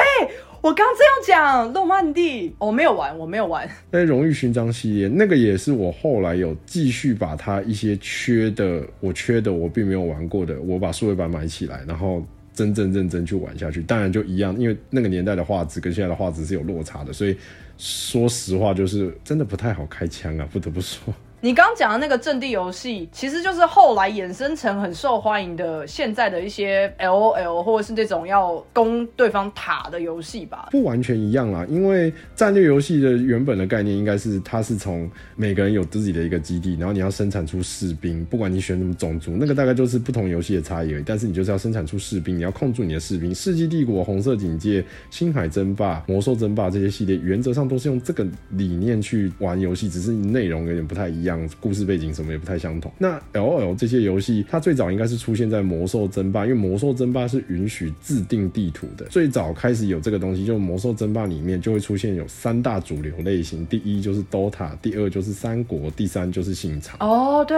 [0.61, 3.69] 我刚这样讲，诺曼底，我没有玩，我没有玩。
[3.91, 13.83] 那荣誉勋章系列，那个也是我后来有继续把它一些缺的，我缺的，我并没有玩过的，我把数位版买起来，然后真正认真去玩下去。
[13.83, 17.37] 当然就一样，因为那个年代的画质跟现在的画质是有落差的，所以
[17.77, 21.13] 说实话，就是真的不太好开枪啊，不得不说。
[21.45, 30.71] 你刚讲的那个阵地游戏，其实就是后来衍生成很受欢迎的现在的一些 L O L 或者是这种要攻对方塔的游戏吧？
[30.71, 41.03] 不完全一样啦，因为战略游戏的原本的概念应该是它是从每个人有自己的一个基地，然后你要生产出士兵，不管你选什么种族，那个大概就是不同游戏的差异而已。
[41.05, 43.35] 但是你就是要生产出士兵，你要控住你的士兵。
[43.35, 51.34] 世纪帝国、红色警戒、星海争霸、魔兽争霸这些系列，原则上都是用这个理念去玩游戏，只是内容有点不太一样。
[51.61, 52.91] 故事背景什么也不太相同。
[52.99, 59.07] 那 L O L 这些游戏，它最早应该是出现在魔兽争霸，因为魔兽争霸是允许自定地图的。
[59.07, 66.97] 最早开始有这个东西，就魔兽争霸里面就会出现有三大主流类型，第一就是 DOTA，第二就是三国，第三就是信长。
[67.01, 67.57] 哦，对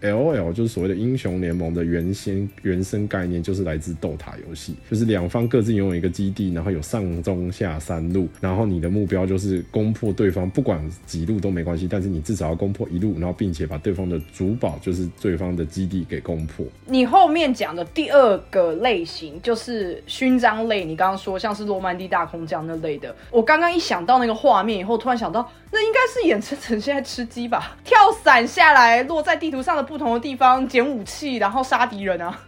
[0.00, 13.12] ，L O L 就是所谓的英雄联盟的原先原生概念，就是来自 DOTA 游戏，就是两方各自拥有一个基地，然后有上中下三路，然后你的目标就是攻破对方，不管几路都没关系，但是你至少要攻破一路。
[13.18, 16.64] 然后，并且把对方的主堡，就是对方的基地给攻破。
[16.86, 23.14] 你后面讲的第二个类型就是勋章类，你刚刚说像是诺曼底大空降那类的。
[23.30, 27.76] 我刚刚一想到那个画面以后，突然想到，那应该是演成成现在吃鸡吧？
[27.84, 32.40] 跳伞下来，落在地图上的不同的地方，捡武器，然后杀敌人啊！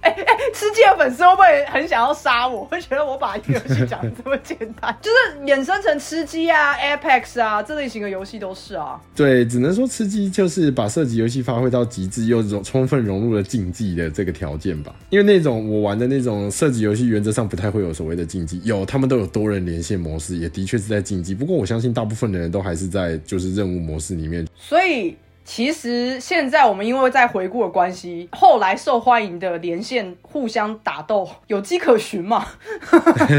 [0.00, 2.64] 哎 哎，吃鸡的粉丝会不会很想要杀我？
[2.64, 9.00] 会觉得我把一个游戏讲的这么简单， 就是衍生成吃鸡啊、Apex 啊这类型的游戏都是啊。
[9.14, 14.94] 对，只能说吃鸡就是把射击游戏发挥到极致，又融充分融入了竞技的这个条件吧。
[15.10, 21.34] 因为那种我玩的那种射击游戏，原则上不太会有所谓的竞技，有他们都有多人连线模式，也的确是在竞技。
[21.34, 24.46] 不过我相信大部分的人都还是在就是任务模式里面。
[24.56, 25.16] 所以。
[25.44, 32.46] 其实现在我们因为在回顾的关系，后来受欢迎的连线互相打斗有迹可循嘛？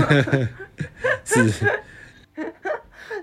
[1.24, 1.82] 是。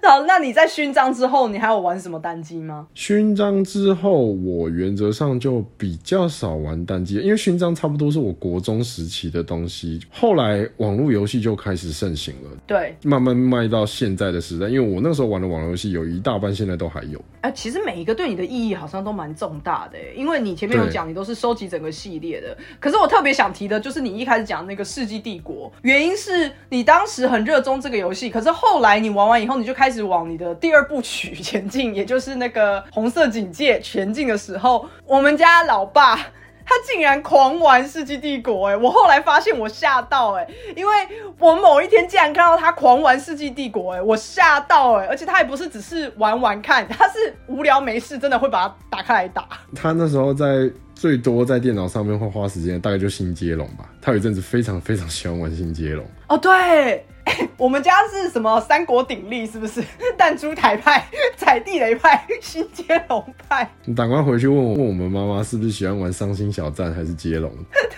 [0.11, 2.87] 好，那你在勋章之后，你还有玩什么单机吗？
[2.95, 10.01] 勋章之后，我原则上就比较少玩单机，因为勋章差不多是我国中时期的东西。
[10.11, 14.69] 后来网络游戏就开始盛行了，对，慢慢卖到现在的时代。
[14.69, 17.23] 因为我那时候玩的网络游戏有一大半现在都还有。
[17.43, 22.57] 哎，其实每一个对你的意义好像都蛮重大的，因为你前面有讲你都是收集整个系列的。
[22.79, 36.17] 可是我特别想提的就是你一开始讲那个世纪帝国，原因是你当时很热衷这个游戏，可是后来你玩完以后，你就开始往你的第二部曲前进，也就是那个红色警戒前进的时候，我们家老爸
[36.65, 40.93] 他竟然狂玩世纪帝国，哎，我后来发现我吓到，哎，因为
[41.39, 49.49] 我某一天竟然看到他狂玩世纪帝国，哎，我吓到，哎，而且他也不是只是玩玩看，他是无聊没事，真的会把它打开来打。
[49.75, 53.91] 他那时候在最多在电脑上面会花时间，大概就新接龙吧。
[54.01, 56.07] 他有一阵子非常非常喜欢玩新接龙。
[56.29, 57.05] 哦，对。
[57.57, 59.83] 我们家是什么三国鼎立是不是？
[60.17, 63.71] 弹珠台派、 踩地雷派、新接龙派。
[63.85, 67.51] 你赶快回去问我问我们妈妈是不是喜欢玩伤心小站还是接龙？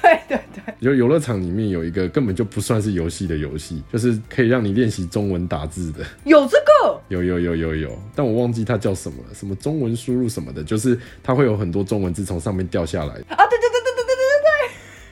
[0.03, 6.05] 对对对，就游乐场里面有一个根本就不算是游戏的游戏，就是可以让你练习中文打字的。
[6.25, 7.01] 有这个？
[7.09, 13.14] 有有有有有，但我忘记它叫什么了，什么中文输入什么的，就是它会有很多中文字从上面掉下来。
[13.29, 13.82] 啊，对对对。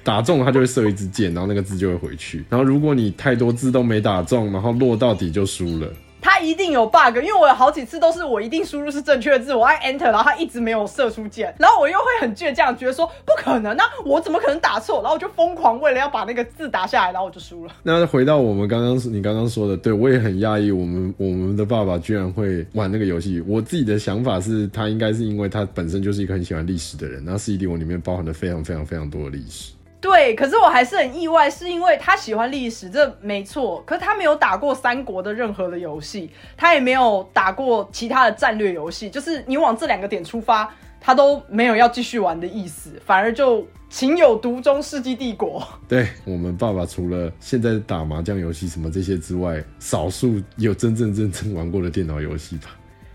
[0.03, 2.45] 打中它就会射一支箭，然后那个字就会回去。
[2.49, 5.89] 然后如果你太多字都没打中，然后落到底就输了。
[6.23, 15.01] 它一定有 bug，因为我有好几次都是我一定输入是正确的字，我按 enter，然后它一直没有射出箭，然后我又会很倔强，觉得说不可能，那我怎么可能打错？
[15.01, 17.73] 然后我就疯狂为了要把那个字打下来，然后我就输了。
[17.83, 23.43] 那回到我们刚刚你刚刚说的，对我也很讶异，我们我们的爸爸居然会玩那个游戏。
[23.47, 29.73] 我自己的想法是他应该是因为他本身就是一个很喜欢历史的人，然后 C D 我里面包含了非常非常非常多的历史。
[30.01, 33.83] 对，可是我还是很意外，是因为他喜欢历史，这没错。
[33.87, 39.11] 可是他没有打过三国的任何的游戏，他也没有打过其他的战略游戏。
[39.11, 45.61] 就是你往这两个点出发，他都没有要继续玩的意思，反而就情有独钟《世纪帝国》。
[45.87, 52.71] 对我们爸爸，除了现在打麻将游戏什么这些之外，少数有真正认真玩过的电脑游戏吧。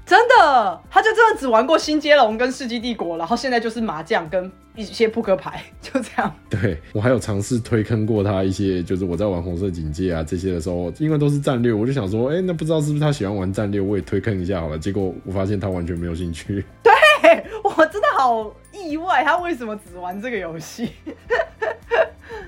[0.06, 6.32] 真的，他就真的只玩过新接龙跟世纪帝国，然后现在就是麻将跟一些扑克牌， 就这样。
[6.50, 14.78] 对我还有尝试推坑过他一些，就是我在玩红色警戒啊这些的时候，因为都是战略，我就想说，哎、那不知道是不是他喜欢玩战略，我也推坑一下好了。
[14.78, 16.64] 结果我发现他完全没有兴趣。
[16.84, 16.94] 对，
[17.64, 20.92] 我真的好意外，他为什么只玩这个游戏？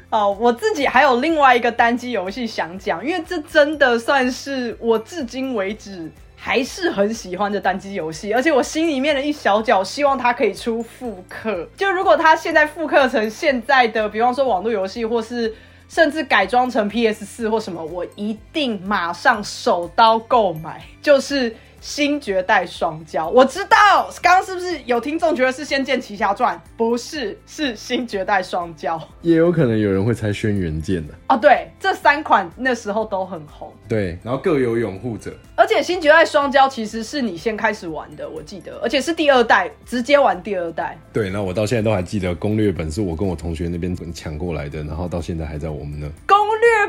[0.10, 6.10] 哦，我自己还有另外一个单机游戏想讲，因为这真的算是我至今为止
[6.48, 11.68] 还是很喜欢的单机游戏，而且我心里面的一小角希望它可以出复刻。
[11.76, 15.54] 就如果它现在复刻成现在的，比方说网络游戏，或是
[15.90, 21.54] 甚至改装成 PS 四或什么，我一定马上手刀购买，就是。
[21.88, 26.54] 新绝代双骄，我知道，刚刚是不是有听众觉得是《仙剑奇侠传》？
[26.76, 29.02] 不是，是新绝代双骄。
[29.22, 35.34] 也有可能有人会猜轩辕剑的，啊，对，这三款那时候都很红，对，然后各有拥护者。
[35.56, 41.00] 而且新绝代双骄其实是你先开始玩的，我记得，而且是第二代，直接玩第二代。
[41.14, 46.08] 对，那我到现在都还记得攻略本是我跟我同学那边抢过来的，然后到现在还在我们那。
[46.28, 46.47] 攻略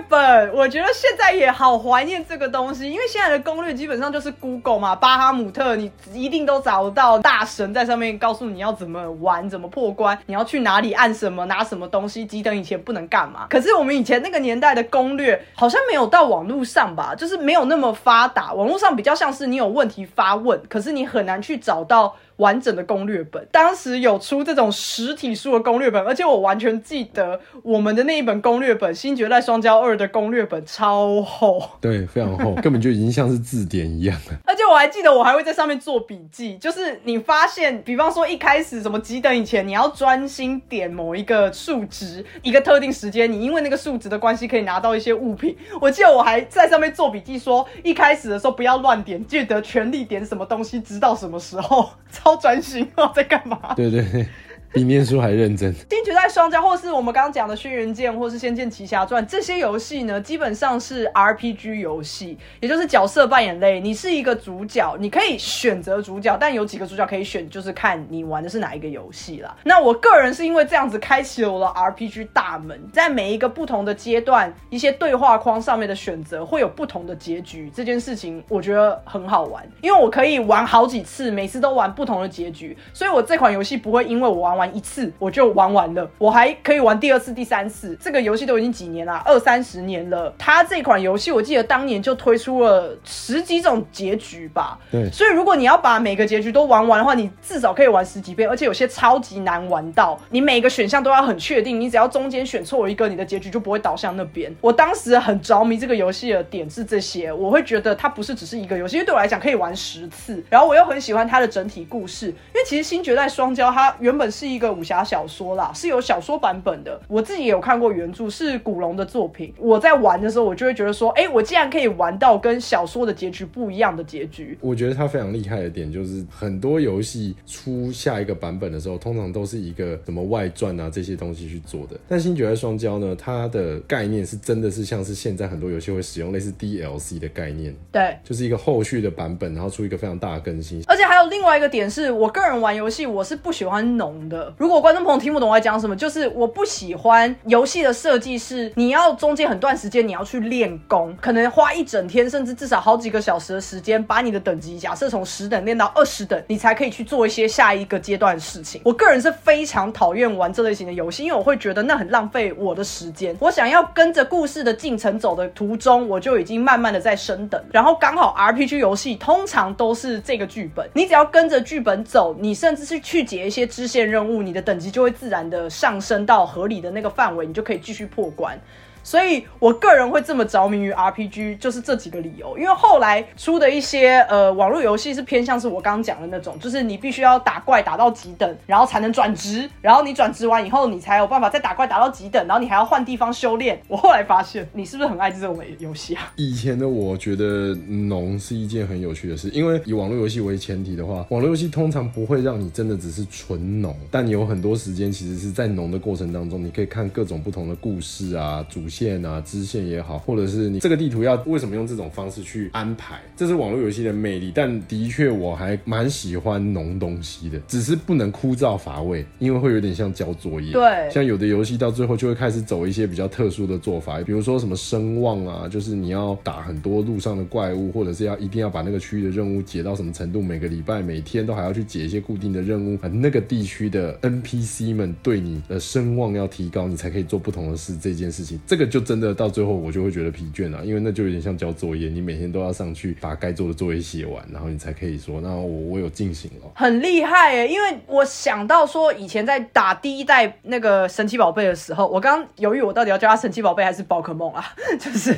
[0.08, 13.46] 本，我觉得现在也好怀念这个东西，因为现在的攻略基本上就是 Google 嘛，巴哈姆特你一定都找得到大神在上面告诉你要怎么玩、怎么破关，你要去哪里按什么、拿什么东西，几等以前不能干嘛。
[13.50, 22.16] 可是我们以前那个年代的攻略好像没有到网络上吧，就是没有那么发达，网络上比较像是你有问题发问，可是你很难去找到。
[22.38, 34.38] 完整的攻略本，当时有出这种实体书的攻略本，而且我完全记得我们的那一本攻略本《新绝代双骄二》的攻略本超厚，对，非常厚，根本就已经像是字典一样了。
[34.46, 45.56] 而且我还记得我还会在上面做笔记，就是你发现，比方说一开始什么几等以前，你要专心点某一个数值，一个特定时间，你因为那个数值的关系可以拿到一些物品。
[45.80, 51.90] 我记得我还在上面做笔记说，一开始的时候不要乱点，记得全力点什么东西，直到什么时候。
[52.10, 53.74] 超 专心哦，在干嘛？
[53.74, 54.26] 对对对。
[54.72, 55.74] 比念书还认真。
[55.88, 63.80] 新绝代双骄，或是我们刚刚讲的轩辕剑，或是仙剑奇侠传这些游戏呢，基本上是 RPG 游戏，也就是角色扮演类。
[63.80, 69.56] 你是一个主角，你可以选择主角，但有几个主角可以选，就是看你玩的是哪一个游戏啦。
[69.64, 77.72] 那我个人是因为这样子开启了我的 RPG 大门，在每一个不同的阶段，一些对话框上面的选择会有不同的结局。
[77.74, 84.57] 这件事情我觉得很好玩，因为我可以玩好几次，每次都玩不同的结局，所以我这款游戏不会因为我玩。
[84.58, 87.96] 玩一次我就玩完了，我还可以玩第二次、第三次。
[88.00, 90.34] 这个游戏都已经几年了，二三十年了。
[90.36, 94.78] 它这款游戏我记得当年就推出了十几种结局吧。
[94.90, 104.52] 对，所以如果你要把每个结局都玩完的话，你至少可以玩十几遍，而且有些超级难玩到，你每个选项都要很确定，你只要中间选错一个，你的结局就不会导向那边。
[104.60, 110.42] 我当时很着迷这个游戏的点是这些，我会觉得它不是只是一个游戏，因为对我来讲可以玩十次。
[110.50, 117.00] 然后我又很喜欢它的整体故事，因为其实《新绝代双骄》它原本是一个武侠小说啦，是有小说版本的。
[117.08, 119.52] 我自己也有看过原著，是古龙的作品。
[119.58, 124.56] 我在玩的时候，我就会觉得说，哎，我竟然可以玩到跟小说的结局不一样的结局。
[124.60, 131.98] 我觉得它非常厉害的点就是，很多游戏出下一个版本的时候，通常都是一个什么外传啊这些东西去做的。
[132.08, 140.82] 但《新绝代双骄》呢，它的概念是真的是像是现在很多游戏会使用类似 DLC 的概念，对，就是一个后续的版本，然后出一个非常大的更新。
[140.86, 144.37] 而且还有另外一个点是，我个人玩游戏我是不喜欢浓的。
[144.56, 158.80] 如果观众朋友听不懂我在讲什么，就是我不喜欢游戏的设计是你要中间很段时间你要去练功，可能花一整天甚至至少好几个小时的时间，把你的等级假设从十等练到二十等，你才可以去做一些下一个阶段的事情。
[158.84, 163.34] 我个人是非常讨厌玩这类型的游戏，因为我会觉得那很浪费我的时间。
[163.40, 178.58] 我想要跟着故事的进程走的途中，我就已经慢慢的在升等，然后刚好 RPG 游戏通常都是这个剧本，你只要跟着剧本走，你甚至是去解一些支线任务，物你的等级就会自然的上升到合理的那个范围，你就可以继续破关。
[179.02, 182.56] 所以我个人会这么着迷于 RPG，就是这几个理由。
[182.58, 193.80] 因为后来出的一些呃网络游戏是偏向是我刚刚讲的那种，就是你必须要打怪打到几等，然后才能转职，然后你转职完以后，你才有办法再打怪打到几等，然后你还要换地方修炼。
[193.88, 196.32] 我后来发现，你是不是很爱这种游戏啊？
[196.36, 209.18] 以前的我觉得农是一件很有趣的事，因为以网络游戏为前提的话，网络游戏通常不会让你真的只是纯农，但你有很多时间其实是在农的过程当中，你可以看各种不同的故事啊、主线。
[209.18, 214.52] 啊、支线也好，或者是你这个地图要为什么用这种方式去安排，这是网络游戏的魅力。
[214.54, 220.72] 但的确，我还蛮喜欢浓东西的，只是不能枯燥乏味，因为会有点像交作业。
[220.72, 237.96] 对像有的游戏到最后就会开始走一些比较特殊的做法，比如说什么声望啊，就是你要打很多路上的怪物，或者是要一定要把那个区域的任务解到什么程度，每个礼拜、每天都还要去解一些固定的任务，啊，那个地区的 NPC 们对你的声望要提高，你才可以做不同的事。
[238.00, 246.70] 这件事情，这个就真的到最后我就会觉得疲倦了，因为那就有点像交作业，你每天都要上去把该做的作业写完，然后你才可以说，那我我有进行了。
[246.74, 247.68] 很厉害耶！
[247.68, 254.64] 因为我想到说，以前在打第一代那个神奇宝贝的时候，我刚犹豫我到底要叫它神奇宝贝还是宝可梦啊，
[254.98, 255.30] 就是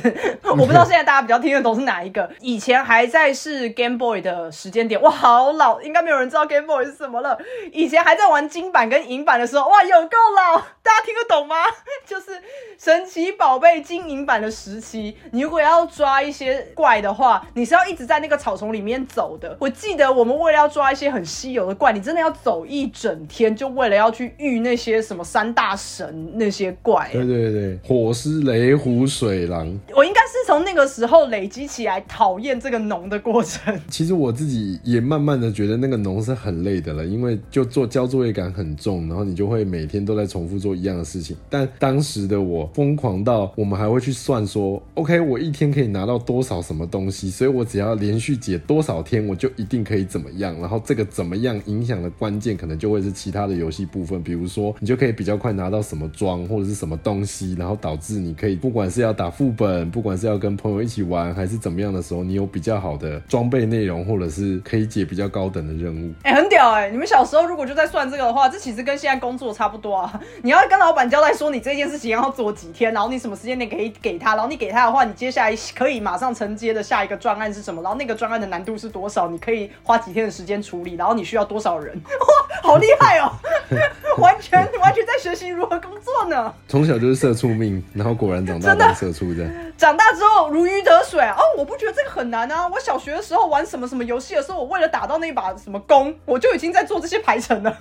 [0.43, 2.29] 我不知道现在大家比较听得懂是哪一个。
[2.39, 7.37] 以前还在是 Game Boy 的时间点，哇，好老，应该没有人知道 Game Boy 是什么了。
[7.71, 11.55] 以前还在玩金版跟银版的时候，哇，有够老，大家听得懂吗？
[12.05, 12.31] 就是
[12.77, 19.55] 神奇宝贝经营版的时期，你如果要抓一些怪的话，你是要一直在那个草丛里面走的。
[19.59, 27.09] 我记得我们为了要抓一些很稀有的怪，你真的要走一整天，就为了要去遇那些什么三大神那些怪。
[27.11, 29.67] 对对对，火狮、雷虎、水狼。
[29.95, 33.79] 我应该是从那个时候累积起来讨厌这个农的过程。
[33.89, 41.35] 其实我自己也慢慢的觉得那个农是很累的了，因为就做交作业感很重，然后你就会每天都在重复做一样的事情。
[41.49, 50.57] 但当时的我疯狂到我们还会去算说，OK，我一天可以拿到多少什么东西，所以我只要连续解多少天，我就一定可以怎么样。
[50.59, 66.11] 然后这个怎么样影响的关键，可能就会是其他的游戏部分，比如说你就可以比较快拿到什么装或者是什么东西，然后导致你可以不管是要打副本，不管是要跟朋友一起玩，还是怎么样的时候，你有比较好的装备内容，或者是可以解比较高等的任务。
[66.23, 70.21] 哎、很屌哎、你们小时候如果就在算这个的话，这其实跟现在工作差不多啊。
[70.41, 83.31] 你要跟老板交代说你这件事情要做几天，然后你什么时间点可以给他，然后你给他的话，你接下来可以马上承接的下一个专案是什么，然后那个专案的难度是多少，你可以花几天的时间处理，然后你需要多少人， 哇，好厉害哦！
[84.17, 86.53] 完全完全在学习如何工作呢。
[86.67, 89.51] 从小就是社畜命，然后果然长大当社畜这样。
[89.77, 91.35] 长大之后如鱼得水啊！
[91.37, 92.67] 哦，我不觉得这个很难啊。
[92.67, 97.77] 我小学的时候玩什么什么游戏的时候，我为了打到那把什么弓，我就已经在做这些排程了。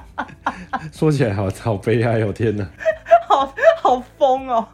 [0.92, 2.66] 说起来好好悲哀哦，天哪！
[3.28, 3.54] 好
[3.90, 4.64] 好疯哦！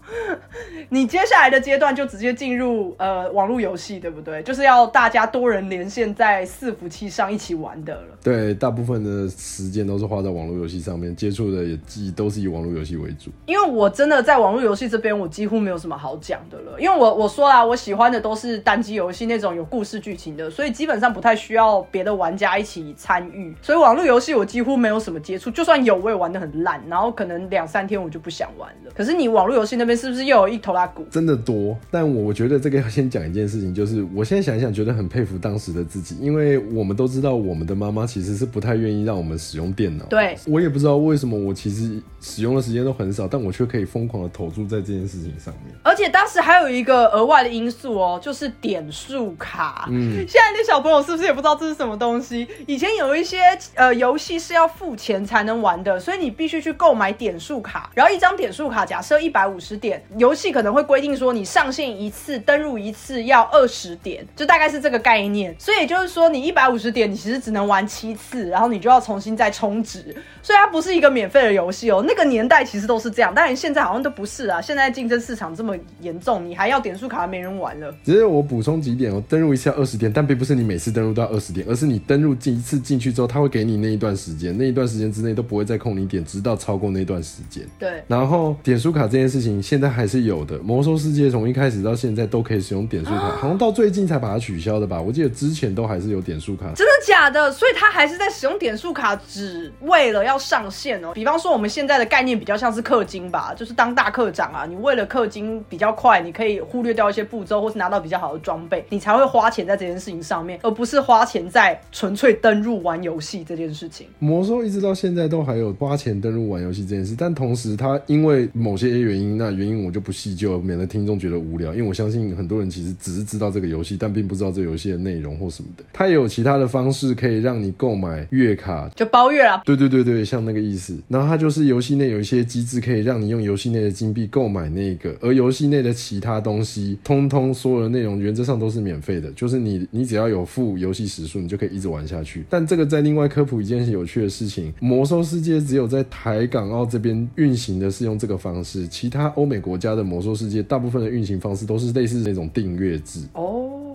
[0.90, 4.42] 你接下来的阶段就直接进入呃网络游戏，对不对？
[4.42, 8.18] 就是要大家多人连线在伺服器上一起玩的了。
[8.22, 13.30] 对，大部分的时间都是花在网络游戏上面，接触的也既都是以网络游戏为主。
[13.46, 16.78] 因为我真的在网络游戏这边，我几乎没有什么好讲的了。
[16.78, 23.54] 因为我我说啦，我喜欢的都是单机游戏那种有故事剧情的，所以基本上不太需要别的玩家一起参与。
[23.62, 28.92] 所以网络游戏我几乎没有什么接触，就算有，我也玩的很烂，然后可能两三天我就不想玩了。
[28.94, 31.06] 可是你网络游戏那边是不是又有一头拉骨？
[31.10, 40.04] 真的多，但我觉得这个要先讲一件事情，就是我现在想一想，觉得很佩服当时的自己，因为我们都知道，我们的妈妈其实是不太愿意让我们使用电脑。
[40.06, 45.74] 对，我也不知道为什么，我其实使用的时间都很少，但我却可以疯狂的投注在这件事情上面。
[45.82, 49.88] 而且当时还有一个额外的因素哦，就是点数卡。
[49.90, 52.46] 嗯，现在的小朋友是不是也不知道这是什么东西？
[52.66, 53.38] 以前有一些
[53.74, 57.90] 呃游戏是要付钱才能玩的，所以你必须去购买点数卡。
[57.94, 65.54] 然后一张点数卡假设一百五十点，游戏可能会规定说你上线一次登录一次要二十点，就大概是这个概念。
[65.58, 70.16] 所以也就是说，你一百五十点，你其实只能玩七次，然后你就要重新再充值。
[70.42, 72.02] 所以它不是一个免费的游戏哦。
[72.08, 74.62] 那个年代其实都是这样，当然现在好像都不是啊。
[74.62, 77.94] 现在竞争市场这么严重，你还要点数卡，没人玩了。
[78.02, 87.62] 只是我补充几点哦，登录一次要二十点，但并不是你每次登录都要二十点，而是你登录进一次进去之后，他会给你那一段时间，那一段时间之内都不会再扣你点，直到超过那段时间。
[87.78, 95.00] 对，然后点数卡这件事情现在还是有的，魔兽世界从一开始到现在都可以使用点数卡，好像到最近才把它取消的吧？
[95.00, 96.72] 我记得之前都还是有点数卡。
[96.74, 97.50] 真的假的？
[97.52, 101.12] 所以他还是在使用点数卡，只为了要上线哦。
[101.14, 114.06] 比方说我们现在的概念比较像是氪金吧，就是当大课长啊，你为了氪金比较快，你可以忽略掉一些步骤，或是拿到比较好的装备，你才会花钱在这件事情上面，而不是花钱在纯粹登入玩游戏这件事情。
[114.18, 120.60] 魔兽一直到现在都还有花钱登入玩游戏这件事，但同时它因为某有些原因，那原因我就不细究。
[120.60, 121.72] 免得听众觉得无聊。
[121.72, 125.84] 因为我相信很多人其实只是知道这个游戏，但并不知道这游戏的内容或什么的。
[125.94, 129.62] 它也有其他的方式可以让你购买月卡，就包月啦。
[129.64, 130.94] 对对对对，像那个意思。
[131.08, 142.44] 然后它就是游戏内有一些机制，可以让你用游戏内的金币购买那个，而游戏内的其他东西，通通所有的内容原则上都是免费的，就是你你只要有付游戏时数，你就可以一直玩下去。
[142.50, 153.20] 但这个在另外科普一件有趣的事情，魔兽世界只有在台港澳这边运行的是用这个方是，其他欧美国家的魔兽世界大部分的运行方式都是类似那种订阅制。
[153.34, 153.85] 哦。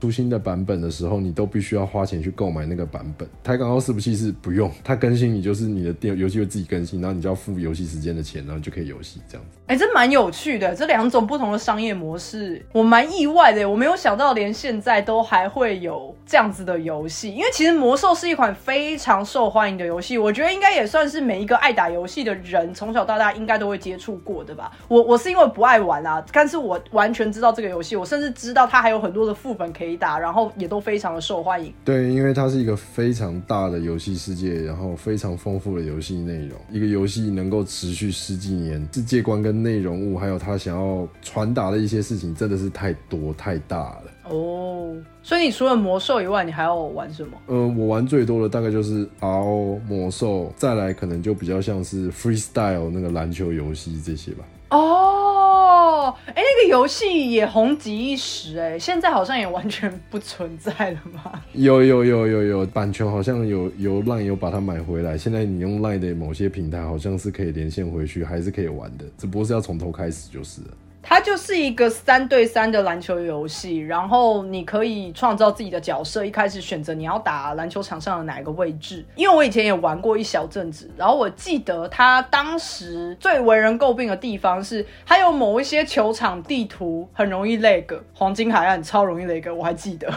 [0.00, 3.28] 出新的版本的时候，你都必须要花钱去购买那个版本。
[3.42, 9.58] 台港澳伺服器是不用，它更新你就是你的电游戏会自己更新，然后你就要付游戏时间的钱，然后就可以游戏这样子。
[9.66, 13.68] 哎，这蛮有趣的，这两种不同的商业模式，我蛮意外的。
[13.68, 24.70] 我没有想到连现在都还会有这样子的游戏，因为其实魔兽是一款非常受欢迎的游戏，我觉得应该也算是每一个爱打游戏的人从小到大应该都会接触过的吧。
[24.88, 31.72] 我我是因为不爱玩啊，但是我完全知道这个游戏，我甚至知道它还有很多的副本可以打，然后也都非常的受欢迎。
[31.84, 44.04] 对，因为它是一个非常大的游戏世界，然后非常丰富的游戏内容，一个游戏能够持续十几年，世界观跟内容物，还有他想要传达的一些事情，真的是太多太大了。
[44.30, 47.36] 哦，所以你除了魔兽以外，你还要玩什么？
[47.46, 54.44] 呃，我玩最多的大概就是 RO 魔兽，再来可能就比较像是 Freestyle 那个篮球游戏这些吧。
[54.70, 55.53] 哦，
[55.84, 61.42] 哦哎，那个游戏也红极一时，哎，现在好像也完全不存在了吗？
[61.52, 70.68] 有有有有有，版权好像有有烂有把它买回来，现在你用 LINE 的某些平台好像是可以连线回去，还是可以玩的，只不过是要从头开始就是了。
[71.06, 79.04] 它就是一个三对三的篮球游戏，然后你可以创造自己的角色，一开始选择你要打篮球场上的哪一个位置。
[79.14, 87.84] 因为我以前也玩过一小阵子，然后我记得它当时最为人诟病的地方是，它有某一些球场地图很容易 lag，
[88.14, 90.12] 黄金海岸超容易 lag，我还记得。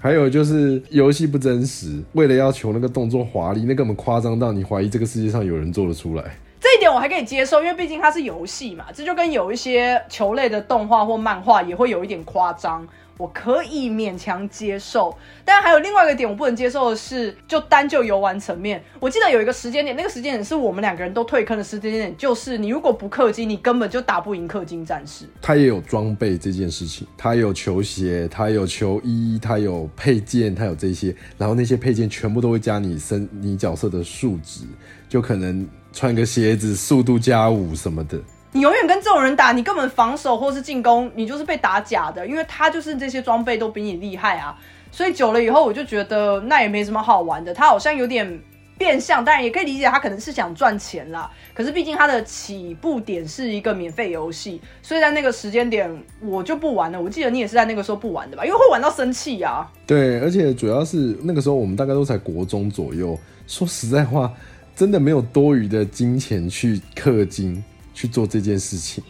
[0.00, 6.22] 还有就是游戏不真实，为了要求那个动作华丽，那根本夸张到你怀疑这个世界上有人做得出来。
[6.60, 12.86] 这一点我还可以接受，因为毕竟它是游戏嘛，这就跟有一些球类的动画或漫画也会有一点夸张，
[13.16, 15.16] 我可以勉强接受。
[15.44, 25.26] 但还有另外一个点我不能接受的是，就单就游玩层面，我记得有一个时间点，那个时间点是我们两个人都退坑的时间点，就是你如果不氪金，你根本就打不赢氪金战士。
[25.40, 34.64] 它也有装备这件事情，它有球鞋，它有球衣，它有配件，它有这些，然后那些配件全部都会加你身你角色的数值，
[35.08, 35.64] 就可能。
[35.92, 38.18] 穿个鞋子，速度加五什么的。
[38.52, 44.58] 你永远跟这种人打，你根本防守或是进攻，你就是被打假的，因为他就是这些装备都比你厉害啊。
[44.90, 47.52] 所以久了以后，我就觉得那也没什么好玩的。
[47.52, 48.40] 他好像有点
[48.78, 51.30] 变相，当然也可以理解他可能是想赚钱啦。
[51.52, 55.90] 可是毕竟他的起步点是一个免费游戏，所以在那个时间点
[56.22, 57.00] 我就不玩了。
[57.00, 58.46] 我记得你也是在那个时候不玩的吧？
[58.46, 59.70] 因为会玩到生气啊。
[59.86, 63.16] 对，而且主要是那个时候我们大概都才国中左右。
[63.46, 64.32] 说实在话。
[64.78, 69.02] 真的没有多余的金钱去氪金去做这件事情。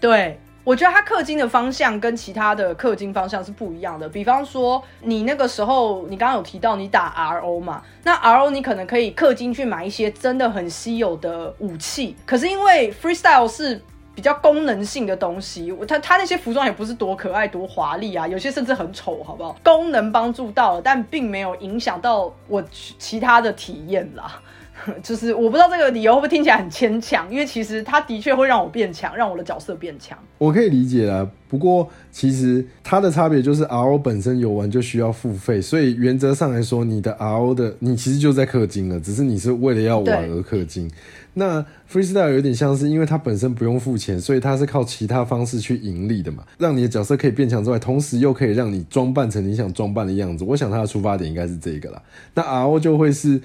[0.00, 4.08] 对，我觉得他氪金的方向跟其他的氪金方向是不一样的。
[4.08, 7.82] 比方说，你那个时候，你刚刚有提到你打 RO 嘛？
[8.04, 12.14] 那 RO 你可能可以氪金去买一些真的很稀有的武器。
[12.24, 13.82] 可是因为 Freestyle 是
[14.14, 19.56] 比较功能性的东西，它它那些服装也不是多可爱多华丽啊，有些甚至很丑，好不好？
[19.64, 24.40] 功能帮助到了，但并没有影响到我其他的体验啦。
[25.02, 30.16] 就是我不知道这个理由会不会听起来很牵强，因为其实它的确会让我变强，让我的角色变强。
[30.38, 40.90] 我可以理解啊，不过其实它的差别就是 RO 本身游玩就需要付费，所以原则上来说，你的 RO 的你其实就在氪金了，只是你是为了要玩而氪金。
[41.38, 50.44] 那 Freestyle 有点像是，因为它本身不用付钱，所以它是靠其他方式去盈利的嘛，让你的角色可以变强之外，同时又可以让你装扮成你想装扮的样子。
[50.44, 52.02] 我想它的出发点应该是这个啦。
[52.34, 53.40] 那 RO 就会是。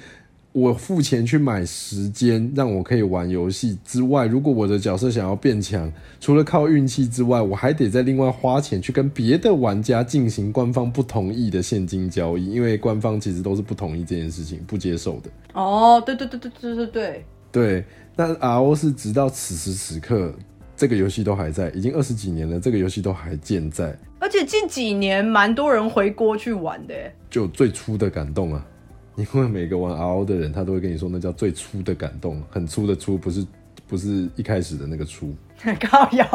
[0.53, 15.29] 我付钱去买时间，让我可以玩游戏之外，如果我的角色想要变强，除了靠运气之外，我还得再另外花钱去跟别的玩家进行官方不同意的现金交易，因为官方其实都是不同意这件事情，不接受的。
[15.53, 17.85] 哦，对对对对对对对对。
[18.17, 20.33] 那 RO 是直到此时此刻，
[20.75, 26.93] 这个游戏都还在，已经二十几年了，这个游戏都还健在，而且近几年蛮多人回锅去玩的，
[27.29, 28.67] 就最初的感动啊。
[29.15, 33.45] 因为每个玩 RO 的人，他都会跟你说，那叫最初的感动，很粗的粗，不是
[33.87, 35.35] 不是一开始的那个粗。
[35.79, 36.25] 高瑶，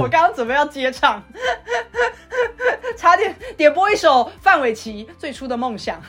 [0.00, 1.22] 我刚刚准备要接唱，
[2.96, 6.00] 差点点播一首范玮琪《最初的梦想》。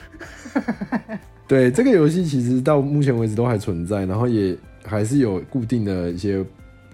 [1.46, 6.42] 对，这个游戏其实到目前为止都还存在，然后也还是有固定的一些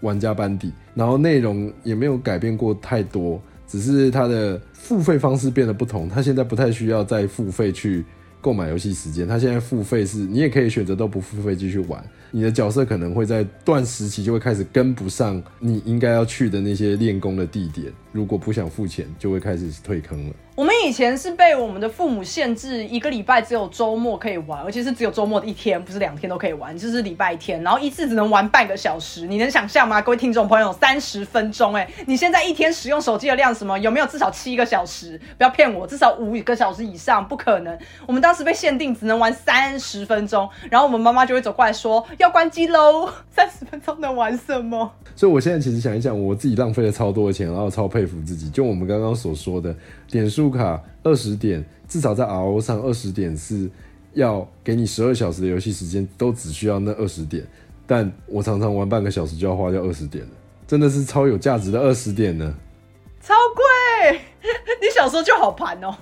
[0.00, 6.08] 玩家班底，然后内容也没有改变过太多，只是它的付费方式变得不同。
[6.08, 8.04] 它现在不太需要再付费去
[8.40, 12.02] 购买游戏时间，他现在付费是你也可以选择都不付费继续玩。
[12.30, 20.34] 你的角色可能会在断时期就会开始跟不上你应该要去的那些练功的地点，如果不想付钱，就会开始退坑了。
[20.58, 29.24] 我们以前是被我们的父母限制，一个礼拜只有周末可以玩，而且是只有周末的一天，不是两天都可以玩，就是礼拜天，然后一次只能玩半个小时。
[29.24, 30.02] 你能想象吗？
[30.02, 33.78] 各位听众朋友，三十分钟，哎，你现在一天使用手机的量什么？
[33.78, 35.16] 有没有至少七个小时？
[35.36, 37.78] 不要骗我，至少五个小时以上，不可能。
[38.04, 43.08] 我们当时被限定只能玩三十分钟，然后我们妈妈就会走过来说要关机喽。
[43.30, 44.90] 三十分钟能玩什么？
[45.14, 48.50] 所以我现在其实想一想，我自己浪费了超多的钱，然后超佩服自己。
[48.50, 49.72] 就我们刚刚所说的。
[50.10, 53.70] 点数卡二十点，至少在 RO 上二十点是
[54.14, 57.46] 要给你十二小时的游戏时间，都只需要那二十点。
[57.86, 60.30] 但我常常玩半个小时就要花掉二十点了，
[60.66, 62.54] 真的是超有价值的二十点呢。
[63.20, 64.20] 超贵！
[64.80, 65.94] 你小时候就好盘哦。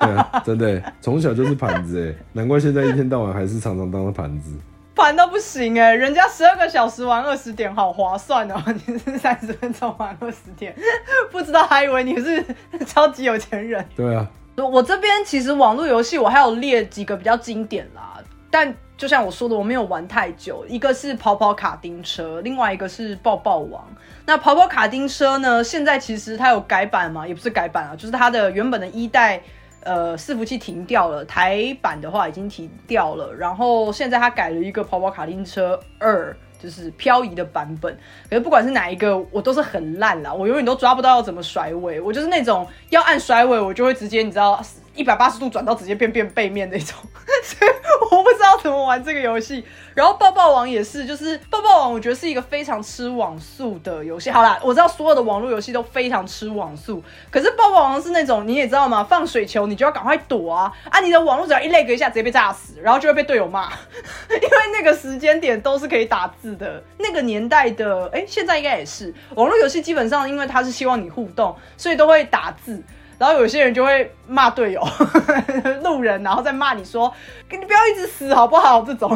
[0.00, 4.50] 对，真的，从小就是盘子哎，难怪现在一天到晚还是常常当了盘子。
[4.94, 8.62] 盘到不行哎，人家十二个小时玩二十点，好划算哦！
[8.86, 10.74] 你是三十分钟玩二十点，
[11.32, 12.44] 不知道还以为你是
[12.86, 13.84] 超级有钱人。
[13.96, 18.18] 对啊，我这边其实网络游戏我还有列几个比较经典啦，
[18.50, 20.64] 但就像我说的，我没有玩太久。
[20.68, 23.84] 一个是跑跑卡丁车，另外一个是抱抱王。
[24.26, 29.42] 那跑跑卡丁车呢，现在其实它有改版嘛，也不是改版啊，就是它的原本的一代。
[29.84, 37.96] 呃，伺服器停掉了，台版的话已经停掉了，然后现在他改了一个跑跑卡丁车二，就是漂移的版本。
[38.30, 44.62] 可是不管是哪一个，我都是很烂啦，我永远都抓不到要怎么甩尾，我就是那种要按甩尾，我就会直接你知道。
[44.94, 46.96] 一百八十度转到直接变变背面那种，
[47.42, 47.70] 所以
[48.10, 49.64] 我不知道怎么玩这个游戏。
[49.94, 54.30] 然后抱抱王也是，就是抱抱王，我觉得是一个非常吃网速的游戏。
[54.30, 59.04] 好啦，我知道所有的网络游戏都非常吃网速，可是抱抱王是那种你也知道吗？
[59.04, 61.00] 放水球你就要赶快躲啊啊！
[61.00, 63.70] 你的网络只要一 lag 一下，直接被炸死，然后就会被队友骂，
[64.30, 66.82] 因为那个时间点都是可以打字的。
[66.98, 72.82] 那个年代的，哎，现在应该也是网络游戏，基本上因为它是希望你互动，所以都会打字。
[73.22, 74.82] 然后有些人就会骂队友、
[75.84, 77.14] 路人，然后再骂你说
[77.48, 79.08] ：“你不要一直死好不好？”这种，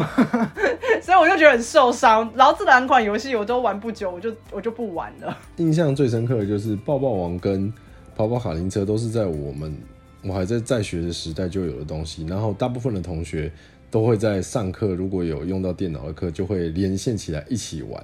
[1.03, 2.31] 所以我就觉得很受伤。
[2.37, 5.37] 然后这两款游戏我都玩不久，我就我就不玩了。
[5.57, 7.73] 印象最深刻的就是抱抱王跟
[8.15, 9.77] 跑跑卡丁车，都是在我们
[10.23, 12.25] 我还在在学的时代就有的东西。
[12.27, 13.51] 然后大部分的同学
[13.91, 18.01] 都会在上课，如果有用到电脑的课，就会连线起来一起玩。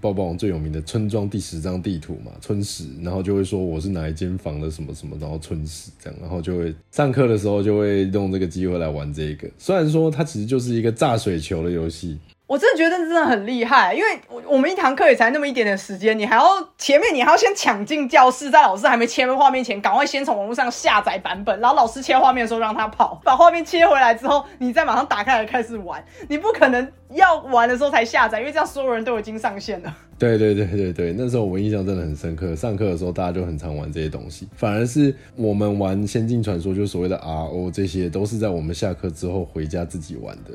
[0.00, 9.48] 抱抱王最有名的村庄第十张地图嘛，村史，然后就会说我是哪一间房的什么什么，然后村史这样，然后就会上课的时候就会用这个机会来玩这个。
[9.58, 12.18] 虽然说它其实就是一个炸水球的游戏。
[12.48, 16.44] 我真的觉得真的很厉害，因为我我们一堂课也才那么一点点时间，你还要
[16.78, 26.02] 前面你还要先抢进教室，在老师还没切画面前，赶快先从网络上下载版本，然后老师切画面的时候让他跑，把画面切回来之后，你再马上打开来开始玩。
[26.28, 29.94] 你不可能要玩的时候才下载，因为这样所有人都已经上线了。
[30.18, 40.52] 对对对对对，那时候我印象真的很深刻，上课的时候大家就很常玩这些东西，反而是我们玩《仙境传说》就所谓的 RO 这些，都是在我们下课之后回家自己玩的。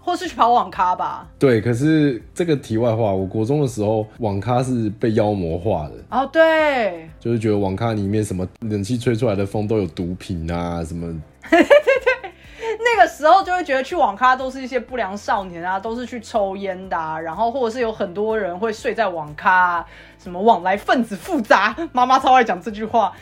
[0.00, 1.26] 或是去跑网咖吧。
[1.38, 5.94] 对，可是这个题外话，我国中的时候网咖是被妖魔化的。
[6.10, 11.06] 哦，对，就是觉得网咖里面什么冷气吹出来的风都有毒品啊，什么。
[12.80, 19.84] 那个时候就会觉得去网咖都是一些不良少年啊，都是去抽烟的，然后或者是有很多人会睡在网咖，
[20.18, 21.76] 什么往来分子复杂。
[21.92, 23.12] 妈妈超爱讲这句话。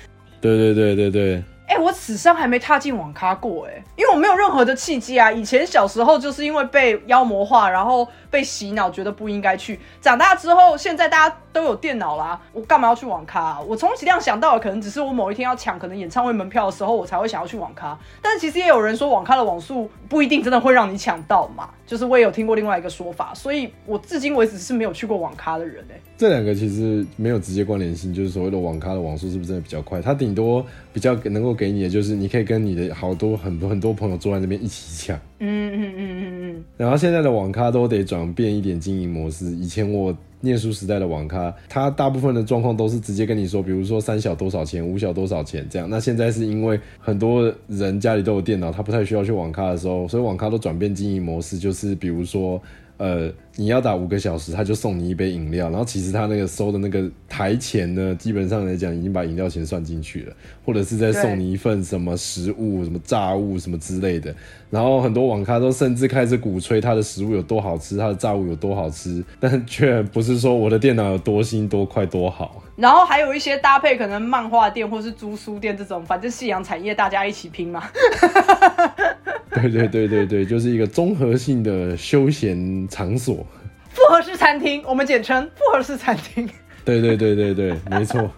[0.41, 1.43] 对对对对对。
[1.67, 5.31] 哎，我此生还没踏进网咖过，哎，因为我没有任何的契机啊。
[5.31, 9.81] 以前小时候就是因为被妖魔化，然后被洗脑，觉得不应该去。
[10.01, 13.59] 长大之后，现在大家都有电脑啦，我干嘛要去网咖？
[13.61, 17.99] 我充其量想到的可能只是我某一天要抢可能演唱会门票的时候，我才会想要去网咖。
[18.23, 21.69] 但其实也有人说，网咖的网速不一定真的会让你抢到嘛。
[21.85, 26.01] 就是我也有听过另外一个说法，所以我至今为止是没有去过网咖的人，哎。
[26.19, 30.01] 这两个其实没有直接关联性，就是所谓的网咖的网速是不是真的比较快？
[30.01, 35.15] 它顶多比较能够给你的就是你可以跟你的好多很多很多朋友坐在那边一起抢。
[35.41, 36.65] 嗯嗯嗯嗯嗯。
[36.79, 39.45] 然后现在的网咖都得转变一点经营模式。
[39.51, 45.87] 以前我念书时代的网咖，它大部分的状况都是直接跟你说，比如说三小多少钱，五小多少钱这样。
[45.91, 52.59] 那现在是因为很多人家里都有电脑，他不太需要去网咖的时候，所以网咖都转变经营模式，就是比如说。
[52.99, 60.33] 呃，你要打五个小时，他就送你一杯饮料，然后其实他那个收的那个台钱呢，基本上来讲已经把饮料钱算进去了，
[60.65, 64.35] 或者是在送你一份什么食物、什么炸物什么之类的。
[64.71, 72.63] 然后很多多网咖都甚至开始鼓吹他的食物有多好吃，他的炸物有多好吃，但却不是说我的电脑有多新、多快、多好。
[72.77, 77.83] 然后还有一些搭配，可能漫画店或是租书店这种，反正夕阳产业大家一起拼嘛。
[79.61, 83.47] 对对对对对，就是一个综合性的休闲场所。
[83.91, 86.49] 复合式餐厅，我们简称复合式餐厅。
[86.85, 88.31] 对对对对对，没错。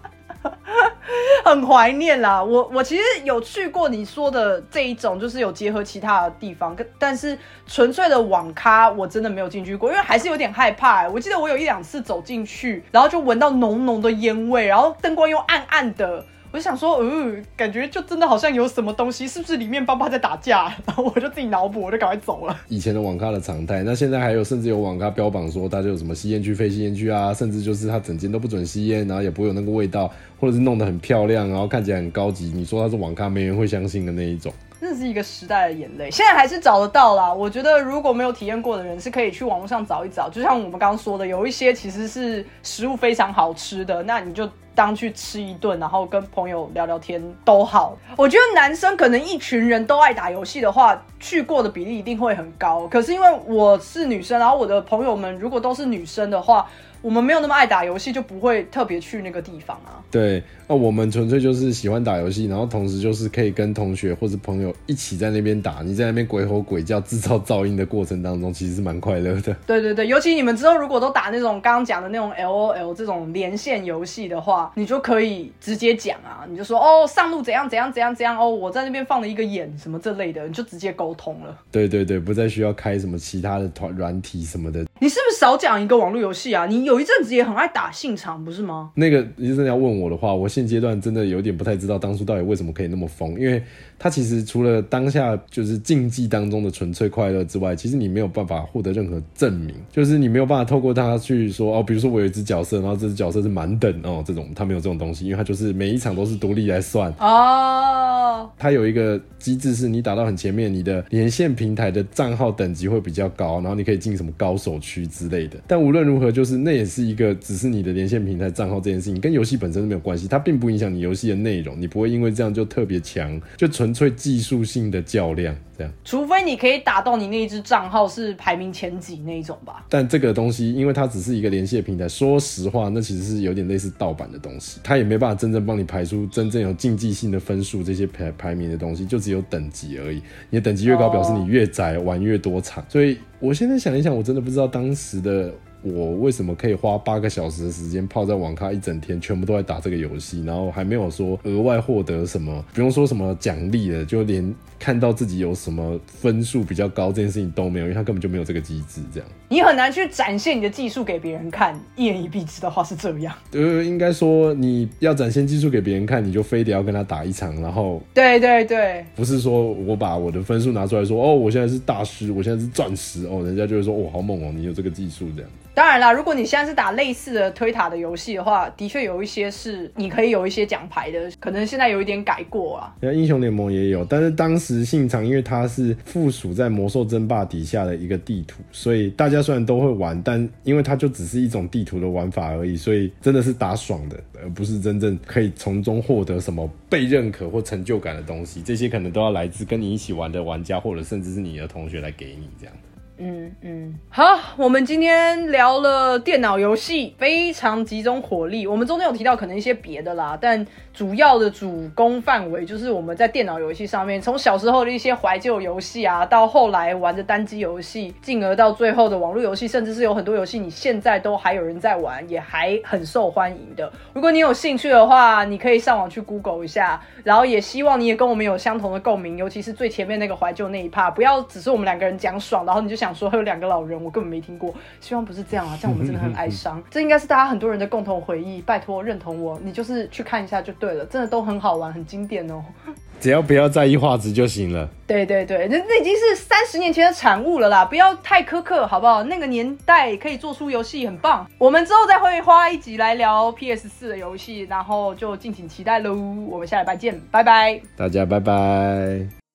[1.45, 11.09] 很怀念啦，我我其实有去过你说的这一种，就是有结合其他的地方，但是纯粹的网咖我真的没有进去过，因为还是有点害怕。
[11.09, 16.25] 我记得我有一两次走进去，然后就闻到浓浓的烟味，然后灯光又暗暗的。
[16.51, 20.75] 我就想说，嗯，感觉就真的好像有什么东西，是不是里面爸爸在打架？
[20.87, 22.57] 然后我就自己脑补，我就赶快走了。
[22.69, 32.47] 以前的网咖的常态，那现在还有，甚至有网咖标榜说，大家有什么吸烟区、非吸烟区啊，甚至就是它整间都不准吸烟，然后也不会有那个味道，或者是弄得很漂亮，然后看起来很高级。
[32.47, 34.51] 你说它是网咖，没人会相信的那一种。
[34.81, 37.35] 那是一个时代的眼泪，现在还是找得到啦。
[37.35, 40.31] 我觉得如果没有体验过的人，是可以去网络上找一找。
[40.31, 44.49] 就像我们刚刚说的，有一些其实是食物非常好吃的，那你就。
[44.79, 47.99] 当去吃一顿，然后跟朋友聊聊天都好。
[48.17, 52.87] 我觉得男生可能一群人都爱打游戏的话，去过的比例一定会很高。
[52.87, 56.65] 可是因为我是女生，然后我的朋友们如果都是女生的话。
[57.03, 60.03] 我们没有那么爱打游戏，就不会特别去那个地方啊。
[60.11, 65.83] 对，那我们纯粹就是喜欢打游戏，然后同时就是可以跟同学或者朋友一起在那边打。
[65.85, 69.55] 你在那边鬼吼鬼叫、制造噪音的过程当中，其实是蛮快乐的。
[69.67, 81.57] 对 对对，尤其你们之后如果都打那种刚刚讲的那种 L O L 这种连线游戏的话，你就可以直接讲啊，你就说哦上路怎样怎样怎样怎样哦，我在那边放了一个眼什么这类的，你就直接沟通了。
[81.71, 84.85] 对对对，不再需要开什么其他的团软体什么的。
[85.01, 86.67] 你是不是少讲一个网络游戏啊？
[86.67, 88.91] 你有一阵子也很爱打信场，不是吗？
[88.95, 93.63] 那个，医生要问我的话，我现阶段真的有点不太知道当初到底为什么可以那么疯，因为。
[94.01, 108.49] 它其实除了当下就是竞技当中的纯粹快乐之外，其实你没有办法获得任何证明，就是你没有办法透过它去说哦，比如说我有一只角色，然后这只角色是满等哦，这种它没有这种东西，因为它就是每一场都是独立来算哦。
[108.57, 115.59] 它有一个机制是你打到很前面，你的连线平台的账号等级会比较高，然后你可以进什么高手区之类的。
[115.67, 123.67] 但无论如何，就是那也是一个只是你的连线平台账号这件事情，跟游戏本身是没有关系，它并不影响你游戏的内容，你不会因为这样就特别强，就。
[123.79, 129.87] 纯粹技术性的较量，这样，除非你可以打到你那一只账号是排名前几那一种吧。
[129.89, 140.21] 但这个东西，因为它只是一个连线平台，说实话，那其实是有点类似盗版的东西，它也没办法真正帮你排出真正有竞技性的分数，这些排排名的东西，就只有等级而已。
[140.51, 142.85] 你的等级越高，表示你越宅，玩越多场。
[142.89, 145.55] 所以我现在想一想，我真的不知道当时的。
[145.81, 161.79] 我为什么可以花八个小时的时间泡在网咖一整天，全部都在打这个游戏，然后还没有说额外获得什么，不用说什么奖励了，就连看到自己有什么分数比较高这件事情都没有，因为他根本就没有这个机制，这样你很难去展现你的技术给别人看。
[161.97, 175.51] 一言一蔽之的话是这样，呃，应该说你要展现技术给别人看，你就非得要跟他打一场，然后对对对，不是说我把我的分数拿出来说，哦，我现在是大师，我现在是钻石，哦，人家就会说，哦，好猛哦，你有这个技术这样。
[175.75, 182.93] 当然啦，如果你现在是打类似的推塔的游戏的话，的确有一些是你可以有一些奖牌的，可能现在有一点改过啊。
[183.01, 198.63] 英雄联盟也有，但是当时信长因为它是附属在魔兽争霸底下的一个地图，所以大家虽然都会玩，但因为它就只是一种地图的玩法而已，所以真的是打爽的，而不是真正可以从中获得什么被认可或成就感的东西。
[198.63, 202.75] 这些可能都要来自跟你一起玩的玩家，或者甚至是你的同学来给你这样。
[203.21, 208.65] 嗯嗯，好，我们今天聊了电脑游戏，非常集中火力。
[208.65, 210.65] 我们中间有提到可能一些别的啦，但
[210.95, 223.93] 主要的主攻范围就是我们在电脑游戏上面，从小时候的一些怀旧游戏啊，到后来玩的单机游戏，进而到最后的网络游戏，甚至是有很多游戏你现在都还有人在玩，也还很受欢迎的。
[224.13, 233.08] 如果你有兴趣的话，你可以上网去 Google 一下，然后也希望你也跟我们有相同的共鸣，尤其是最前面那个怀旧那一 part，不要只是我们两个人讲爽，然后你就想。
[233.15, 234.75] 说还有两个老人，我根本没听过。
[235.01, 236.83] 希望不是这样啊， 这样我们真的很哀伤。
[236.91, 238.63] 这应该是大家很多人的共同回忆。
[238.63, 242.63] 拜托，认同我，你就是去看一下就对了，真的都很好玩，很经典哦。
[243.21, 244.89] 只要不要在意画质就行了。
[245.05, 249.25] 对对对，那那已经是三十年前的产物了啦，不要太苛刻，好不好？
[249.25, 251.45] 那个年代可以做出游戏，很棒。
[251.59, 256.15] 我们之后再会花一集来聊 PS 四的游戏，然后就敬请期待喽。
[256.49, 259.48] 我们下礼拜见，拜拜，大家拜拜。